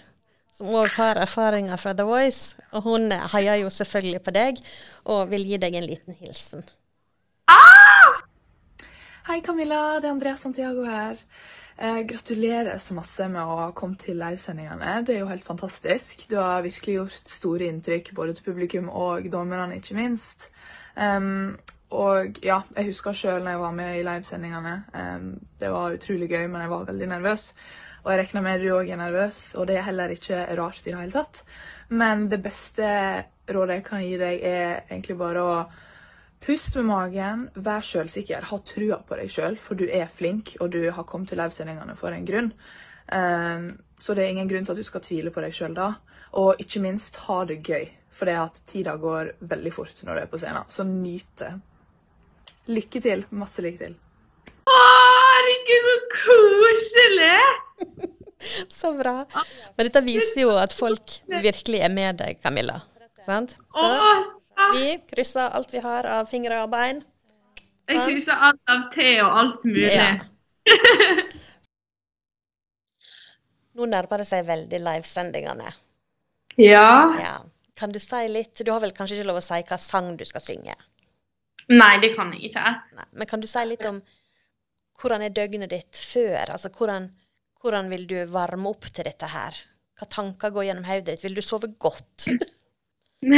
som 0.54 0.70
òg 0.70 0.92
har 0.94 1.18
erfaringer 1.22 1.80
fra 1.80 1.94
The 1.98 2.06
Voice. 2.06 2.54
Og 2.72 2.86
hun 2.86 3.10
heier 3.34 3.62
jo 3.64 3.72
selvfølgelig 3.74 4.22
på 4.22 4.34
deg 4.36 4.62
og 5.10 5.28
vil 5.32 5.46
gi 5.48 5.58
deg 5.62 5.78
en 5.78 5.88
liten 5.88 6.18
hilsen. 6.20 6.62
Ah! 7.50 8.22
Hei, 9.28 9.40
Camilla. 9.42 9.98
Det 10.00 10.08
er 10.08 10.14
Andrea 10.14 10.36
Santiago 10.36 10.86
her. 10.86 11.18
Eh, 11.76 12.00
gratulerer 12.06 12.78
så 12.78 12.94
masse 12.94 13.26
med 13.28 13.42
å 13.42 13.56
ha 13.58 13.68
kommet 13.74 14.04
til 14.06 14.20
livesendingene. 14.20 15.00
Det 15.06 15.16
er 15.16 15.24
jo 15.24 15.30
helt 15.32 15.46
fantastisk. 15.46 16.28
Du 16.30 16.36
har 16.38 16.62
virkelig 16.62 17.00
gjort 17.00 17.32
store 17.32 17.66
inntrykk 17.66 18.12
både 18.14 18.36
til 18.36 18.46
publikum 18.46 18.90
og 18.92 19.26
dommerne, 19.32 19.80
ikke 19.80 19.98
minst. 19.98 20.52
Um, 20.94 21.56
og 21.90 22.38
ja, 22.46 22.60
jeg 22.76 22.92
husker 22.92 23.16
sjøl 23.18 23.42
når 23.42 23.56
jeg 23.56 23.62
var 23.64 23.74
med 23.74 23.96
i 23.96 24.04
livesendingene. 24.06 24.76
Um, 24.94 25.26
det 25.58 25.72
var 25.74 25.98
utrolig 25.98 26.30
gøy, 26.30 26.46
men 26.46 26.62
jeg 26.62 26.70
var 26.70 26.86
veldig 26.92 27.10
nervøs. 27.16 27.48
Og 28.04 28.12
jeg 28.12 28.20
regner 28.20 28.44
med 28.44 28.60
du 28.60 28.68
òg 28.76 28.90
er 28.92 29.00
nervøs, 29.00 29.54
og 29.56 29.68
det 29.68 29.78
er 29.80 29.86
heller 29.86 30.12
ikke 30.12 30.42
rart 30.58 30.84
i 30.84 30.90
det 30.92 30.98
hele 30.98 31.14
tatt. 31.14 31.40
Men 31.88 32.28
det 32.28 32.42
beste 32.44 32.86
rådet 33.48 33.78
jeg 33.78 33.84
kan 33.86 34.04
gi 34.04 34.14
deg, 34.20 34.44
er 34.44 34.82
egentlig 34.90 35.16
bare 35.20 35.44
å 35.44 35.54
puste 36.44 36.82
med 36.82 36.90
magen, 36.90 37.46
vær 37.56 37.84
sjølsikker, 37.84 38.50
ha 38.50 38.58
trua 38.68 39.00
på 39.08 39.16
deg 39.16 39.32
sjøl, 39.32 39.56
for 39.56 39.80
du 39.80 39.86
er 39.88 40.12
flink, 40.12 40.56
og 40.60 40.74
du 40.76 40.82
har 40.92 41.08
kommet 41.08 41.32
til 41.32 41.40
livesendingene 41.40 41.96
for 41.96 42.12
en 42.12 42.28
grunn. 42.28 42.52
Um, 43.08 43.70
så 43.98 44.16
det 44.16 44.24
er 44.24 44.34
ingen 44.34 44.48
grunn 44.48 44.68
til 44.68 44.76
at 44.76 44.80
du 44.80 44.84
skal 44.84 45.04
tvile 45.04 45.32
på 45.32 45.44
deg 45.44 45.56
sjøl 45.56 45.76
da. 45.76 45.94
Og 46.40 46.60
ikke 46.60 46.82
minst, 46.84 47.22
ha 47.24 47.44
det 47.48 47.62
gøy. 47.64 47.88
For 48.14 48.30
det 48.30 48.36
at 48.38 48.60
tida 48.68 48.94
går 49.00 49.32
veldig 49.40 49.72
fort 49.74 50.04
når 50.04 50.14
du 50.14 50.22
er 50.22 50.30
på 50.30 50.38
scenen. 50.38 50.68
Så 50.70 50.86
nyt 50.86 51.32
det. 51.40 51.52
Lykke 52.70 53.02
til. 53.02 53.26
Masse 53.34 53.64
lykke 53.64 53.86
til. 53.86 53.98
Herregud, 55.64 56.00
så 56.00 56.18
koselig! 56.28 57.40
så 58.68 58.92
bra. 58.92 59.26
Men 59.76 59.86
dette 59.86 60.00
viser 60.04 60.40
jo 60.42 60.50
at 60.60 60.72
folk 60.72 61.20
virkelig 61.28 61.80
er 61.80 61.92
med 61.92 62.20
deg, 62.20 62.40
Camilla. 62.42 62.80
Sant? 63.24 63.56
Så 63.56 64.74
vi 64.74 64.98
krysser 65.10 65.54
alt 65.56 65.72
vi 65.72 65.80
har 65.82 66.06
av 66.06 66.28
fingre 66.28 66.62
og 66.64 66.70
bein. 66.72 67.02
Jeg 67.88 68.00
krysser 68.04 68.36
alt 68.48 68.60
av 68.70 68.86
te 68.92 69.08
og 69.22 69.38
alt 69.40 69.64
mulig. 69.68 69.92
Ja. 69.92 70.12
Nå 73.74 73.88
nærmer 73.90 74.22
det 74.22 74.28
seg 74.28 74.46
veldig 74.46 74.80
livesendingene. 74.80 75.72
Ja. 76.60 77.16
ja. 77.18 77.36
Kan 77.74 77.90
du 77.90 77.98
si 77.98 78.20
litt 78.30 78.60
Du 78.62 78.70
har 78.70 78.78
vel 78.78 78.92
kanskje 78.94 79.16
ikke 79.18 79.26
lov 79.26 79.40
å 79.40 79.42
si 79.42 79.58
hva 79.66 79.78
sang 79.82 80.12
du 80.16 80.22
skal 80.28 80.44
synge? 80.44 80.76
Nei, 81.72 81.96
det 82.04 82.12
kan 82.14 82.30
jeg 82.36 82.52
ikke. 82.52 82.62
Nei, 82.94 83.08
men 83.16 83.28
kan 83.28 83.42
du 83.42 83.48
si 83.50 83.64
litt 83.66 83.84
om 83.88 83.98
hvordan 85.00 85.24
er 85.24 85.34
døgnet 85.34 85.72
ditt 85.72 86.00
før? 86.00 86.52
Altså 86.54 86.70
hvordan, 86.74 87.08
hvordan 87.62 87.90
vil 87.92 88.06
du 88.10 88.18
varme 88.32 88.70
opp 88.70 88.86
til 88.90 89.06
dette 89.06 89.30
her? 89.32 89.58
Hva 89.98 90.08
tanker 90.10 90.54
går 90.54 90.68
gjennom 90.68 90.86
hodet 90.88 91.12
ditt? 91.12 91.24
Vil 91.24 91.36
du 91.36 91.42
sove 91.44 91.70
godt? 91.78 92.28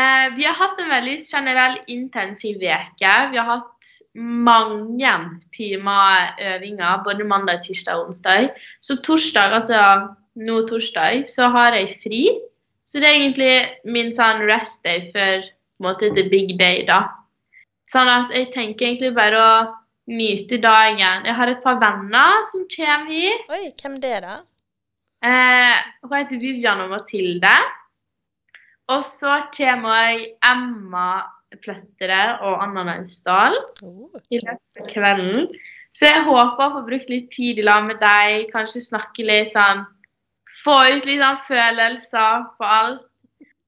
eh, 0.00 0.26
vi 0.36 0.44
har 0.44 0.58
hatt 0.58 0.82
en 0.82 0.92
veldig 0.92 1.16
generell 1.24 1.78
intensiv 1.92 2.60
uke. 2.60 3.14
Vi 3.32 3.40
har 3.40 3.48
hatt 3.54 3.94
mange 4.16 5.14
timer 5.56 6.36
øvinger 6.54 7.04
både 7.04 7.28
mandag, 7.28 7.64
tirsdag 7.64 8.02
og 8.02 8.12
onsdag. 8.12 8.52
Så 8.80 9.00
torsdag, 9.04 9.60
altså 9.60 9.80
nå 10.36 10.60
torsdag, 10.68 11.24
så 11.32 11.48
har 11.52 11.76
jeg 11.76 11.96
fri. 12.02 12.22
Så 12.86 13.00
det 13.00 13.08
er 13.08 13.20
egentlig 13.20 13.54
min 13.88 14.12
sånn 14.14 14.44
rest 14.46 14.84
day 14.84 15.08
før 15.14 15.42
på 15.82 15.92
en 15.92 16.14
the 16.16 16.28
big 16.30 16.54
day, 16.60 16.84
da. 16.86 17.02
Sånn 17.92 18.08
at 18.10 18.32
jeg 18.34 18.50
tenker 18.54 18.86
egentlig 18.86 19.12
bare 19.16 19.40
å 19.40 19.50
nyte 20.06 20.58
dagen. 20.62 21.26
Jeg 21.26 21.34
har 21.34 21.50
et 21.50 21.62
par 21.64 21.80
venner 21.82 22.44
som 22.50 22.66
kommer 22.70 23.10
hit. 23.10 23.48
Oi, 23.50 23.72
hvem 23.80 23.96
det 24.02 24.12
er 24.18 24.26
da? 24.26 24.36
Eh, 25.26 25.78
hun 26.04 26.14
heter 26.14 26.40
Vivian 26.40 26.84
og 26.84 26.92
Mathilde. 26.94 27.54
Og 28.94 29.02
så 29.04 29.40
kommer 29.54 29.96
jeg 30.04 30.28
Emma 30.46 31.08
Fløttere 31.64 32.38
og 32.44 32.60
Anna 32.62 32.84
Naustdal 32.86 33.56
oh. 33.82 34.14
i 34.30 34.38
løpet 34.38 34.82
av 34.82 34.92
kvelden. 34.92 35.50
Så 35.96 36.10
jeg 36.10 36.24
håper 36.26 36.62
å 36.62 36.72
få 36.76 36.84
brukt 36.86 37.10
litt 37.10 37.30
tid 37.32 37.58
i 37.58 37.64
lag 37.66 37.86
med 37.88 37.98
deg, 38.02 38.50
kanskje 38.52 38.84
snakke 38.84 39.26
litt 39.26 39.54
sånn 39.56 39.86
Få 40.62 40.74
ut 40.88 41.04
litt 41.06 41.20
sånn 41.20 41.42
følelser 41.46 42.46
på 42.58 42.66
alt. 42.66 43.02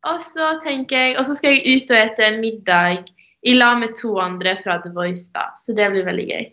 Og 0.08 0.22
så 0.24 0.54
tenker 0.64 0.98
jeg, 0.98 1.16
og 1.18 1.26
så 1.28 1.34
skal 1.36 1.54
jeg 1.54 1.76
ut 1.78 1.92
og 1.92 1.98
ete 2.00 2.30
middag 2.38 3.10
i 3.42 3.54
lag 3.54 3.78
med 3.78 3.96
to 3.96 4.16
andre 4.20 4.56
fra 4.62 4.78
The 4.82 4.90
Voice, 4.94 5.30
da. 5.34 5.52
Så 5.56 5.74
det 5.78 5.90
blir 5.92 6.06
veldig 6.06 6.26
gøy. 6.28 6.48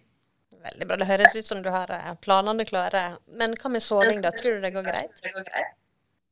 Veldig 0.66 0.88
bra. 0.88 0.98
Det 1.02 1.10
høres 1.10 1.36
ut 1.36 1.48
som 1.48 1.62
du 1.66 1.70
har 1.74 1.90
eh, 1.94 2.14
planene 2.22 2.66
klare. 2.66 3.04
Men 3.40 3.54
hva 3.62 3.72
med 3.74 3.84
soving, 3.84 4.22
da? 4.26 4.32
Tror 4.34 4.58
du 4.58 4.66
det 4.66 4.74
går 4.76 4.88
greit? 4.88 5.26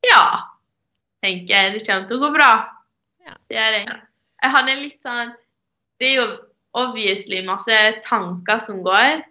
Ja, 0.07 0.23
tenker 1.23 1.53
jeg. 1.53 1.75
Det 1.75 1.83
kommer 1.87 2.09
til 2.09 2.19
å 2.19 2.23
gå 2.25 2.31
bra. 2.37 2.51
Ja. 3.25 3.37
Det 3.49 3.59
er 3.59 3.77
det. 3.77 3.99
Jeg 4.43 4.51
hadde 4.51 4.79
litt 4.81 5.05
sånn 5.05 5.29
Det 6.01 6.09
er 6.09 6.17
jo 6.17 6.25
obviously 6.75 7.43
masse 7.45 7.77
tanker 8.03 8.59
som 8.59 8.81
går, 8.83 9.21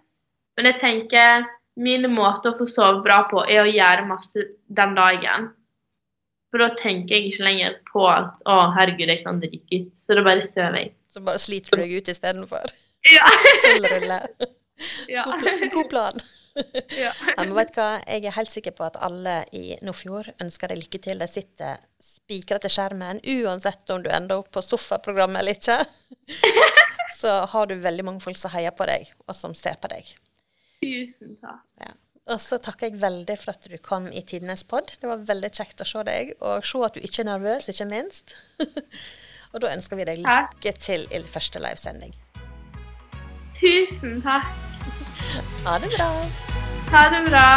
men 0.57 0.69
jeg 0.69 0.79
tenker 0.79 1.43
min 1.75 2.07
måte 2.13 2.49
å 2.49 2.55
få 2.57 2.65
sove 2.69 3.03
bra 3.05 3.19
på, 3.29 3.43
er 3.45 3.65
å 3.65 3.69
gjøre 3.69 4.07
masse 4.07 4.45
den 4.79 4.95
dagen. 4.97 5.49
For 6.49 6.63
da 6.63 6.69
tenker 6.79 7.17
jeg 7.17 7.33
ikke 7.33 7.45
lenger 7.47 7.77
på 7.89 8.05
at 8.09 8.41
å, 8.49 8.57
herregud, 8.77 9.11
jeg 9.11 9.23
kan 9.25 9.41
drikke. 9.43 9.79
Så 9.99 10.15
da 10.17 10.23
bare 10.25 10.45
sover 10.45 10.79
jeg. 10.79 10.93
Så 11.13 11.21
bare 11.25 11.41
sliter 11.41 11.77
du 11.77 11.83
deg 11.83 11.93
ut 11.99 12.13
istedenfor? 12.15 12.77
Ja. 13.13 13.29
Ja. 15.07 15.21
God, 15.23 15.39
pla 15.39 15.51
god 15.71 15.89
plan. 15.91 16.17
ja. 16.97 17.11
Men 17.37 17.53
vet 17.55 17.73
du 17.73 17.79
hva? 17.79 17.87
Jeg 18.05 18.27
er 18.27 18.35
helt 18.35 18.51
sikker 18.51 18.75
på 18.77 18.85
at 18.85 18.99
alle 19.03 19.39
i 19.55 19.77
Nordfjord 19.85 20.29
ønsker 20.43 20.71
deg 20.71 20.83
lykke 20.83 21.01
til. 21.01 21.21
De 21.21 21.27
sitter 21.29 21.81
spikra 22.03 22.59
til 22.61 22.73
skjermen, 22.73 23.21
uansett 23.23 23.89
om 23.93 24.03
du 24.03 24.11
ender 24.13 24.41
opp 24.41 24.51
på 24.53 24.63
sofaprogrammet 24.65 25.41
eller 25.41 25.57
ikke. 25.57 25.79
Så 27.17 27.33
har 27.49 27.69
du 27.69 27.75
veldig 27.81 28.05
mange 28.05 28.23
folk 28.23 28.37
som 28.39 28.53
heier 28.53 28.73
på 28.75 28.87
deg, 28.89 29.09
og 29.27 29.37
som 29.37 29.55
ser 29.57 29.79
på 29.81 29.89
deg. 29.91 30.13
Tusen 30.83 31.37
takk. 31.41 31.65
Ja. 31.81 31.93
Og 32.33 32.39
så 32.39 32.55
takker 32.63 32.87
jeg 32.87 33.01
veldig 33.01 33.35
for 33.41 33.51
at 33.51 33.65
du 33.67 33.75
kom 33.83 34.05
i 34.07 34.21
Tidenes 34.23 34.63
pod. 34.67 34.93
Det 34.99 35.09
var 35.09 35.25
veldig 35.27 35.49
kjekt 35.51 35.83
å 35.83 35.87
se 35.87 36.03
deg, 36.07 36.35
og 36.39 36.63
se 36.67 36.83
at 36.85 36.95
du 36.95 37.03
ikke 37.03 37.23
er 37.25 37.33
nervøs, 37.33 37.67
ikke 37.73 37.89
minst. 37.89 38.37
Og 39.53 39.61
da 39.61 39.73
ønsker 39.75 39.99
vi 39.99 40.05
deg 40.09 40.21
lykke 40.25 40.73
til 40.81 41.07
i 41.13 41.21
første 41.29 41.61
livesending. 41.61 42.13
Tusen 43.59 44.21
takk. 44.25 44.49
Ha 45.65 45.77
det 45.79 45.93
bra. 45.95 46.11
Ha 46.91 47.03
det 47.13 47.25
bra. 47.29 47.47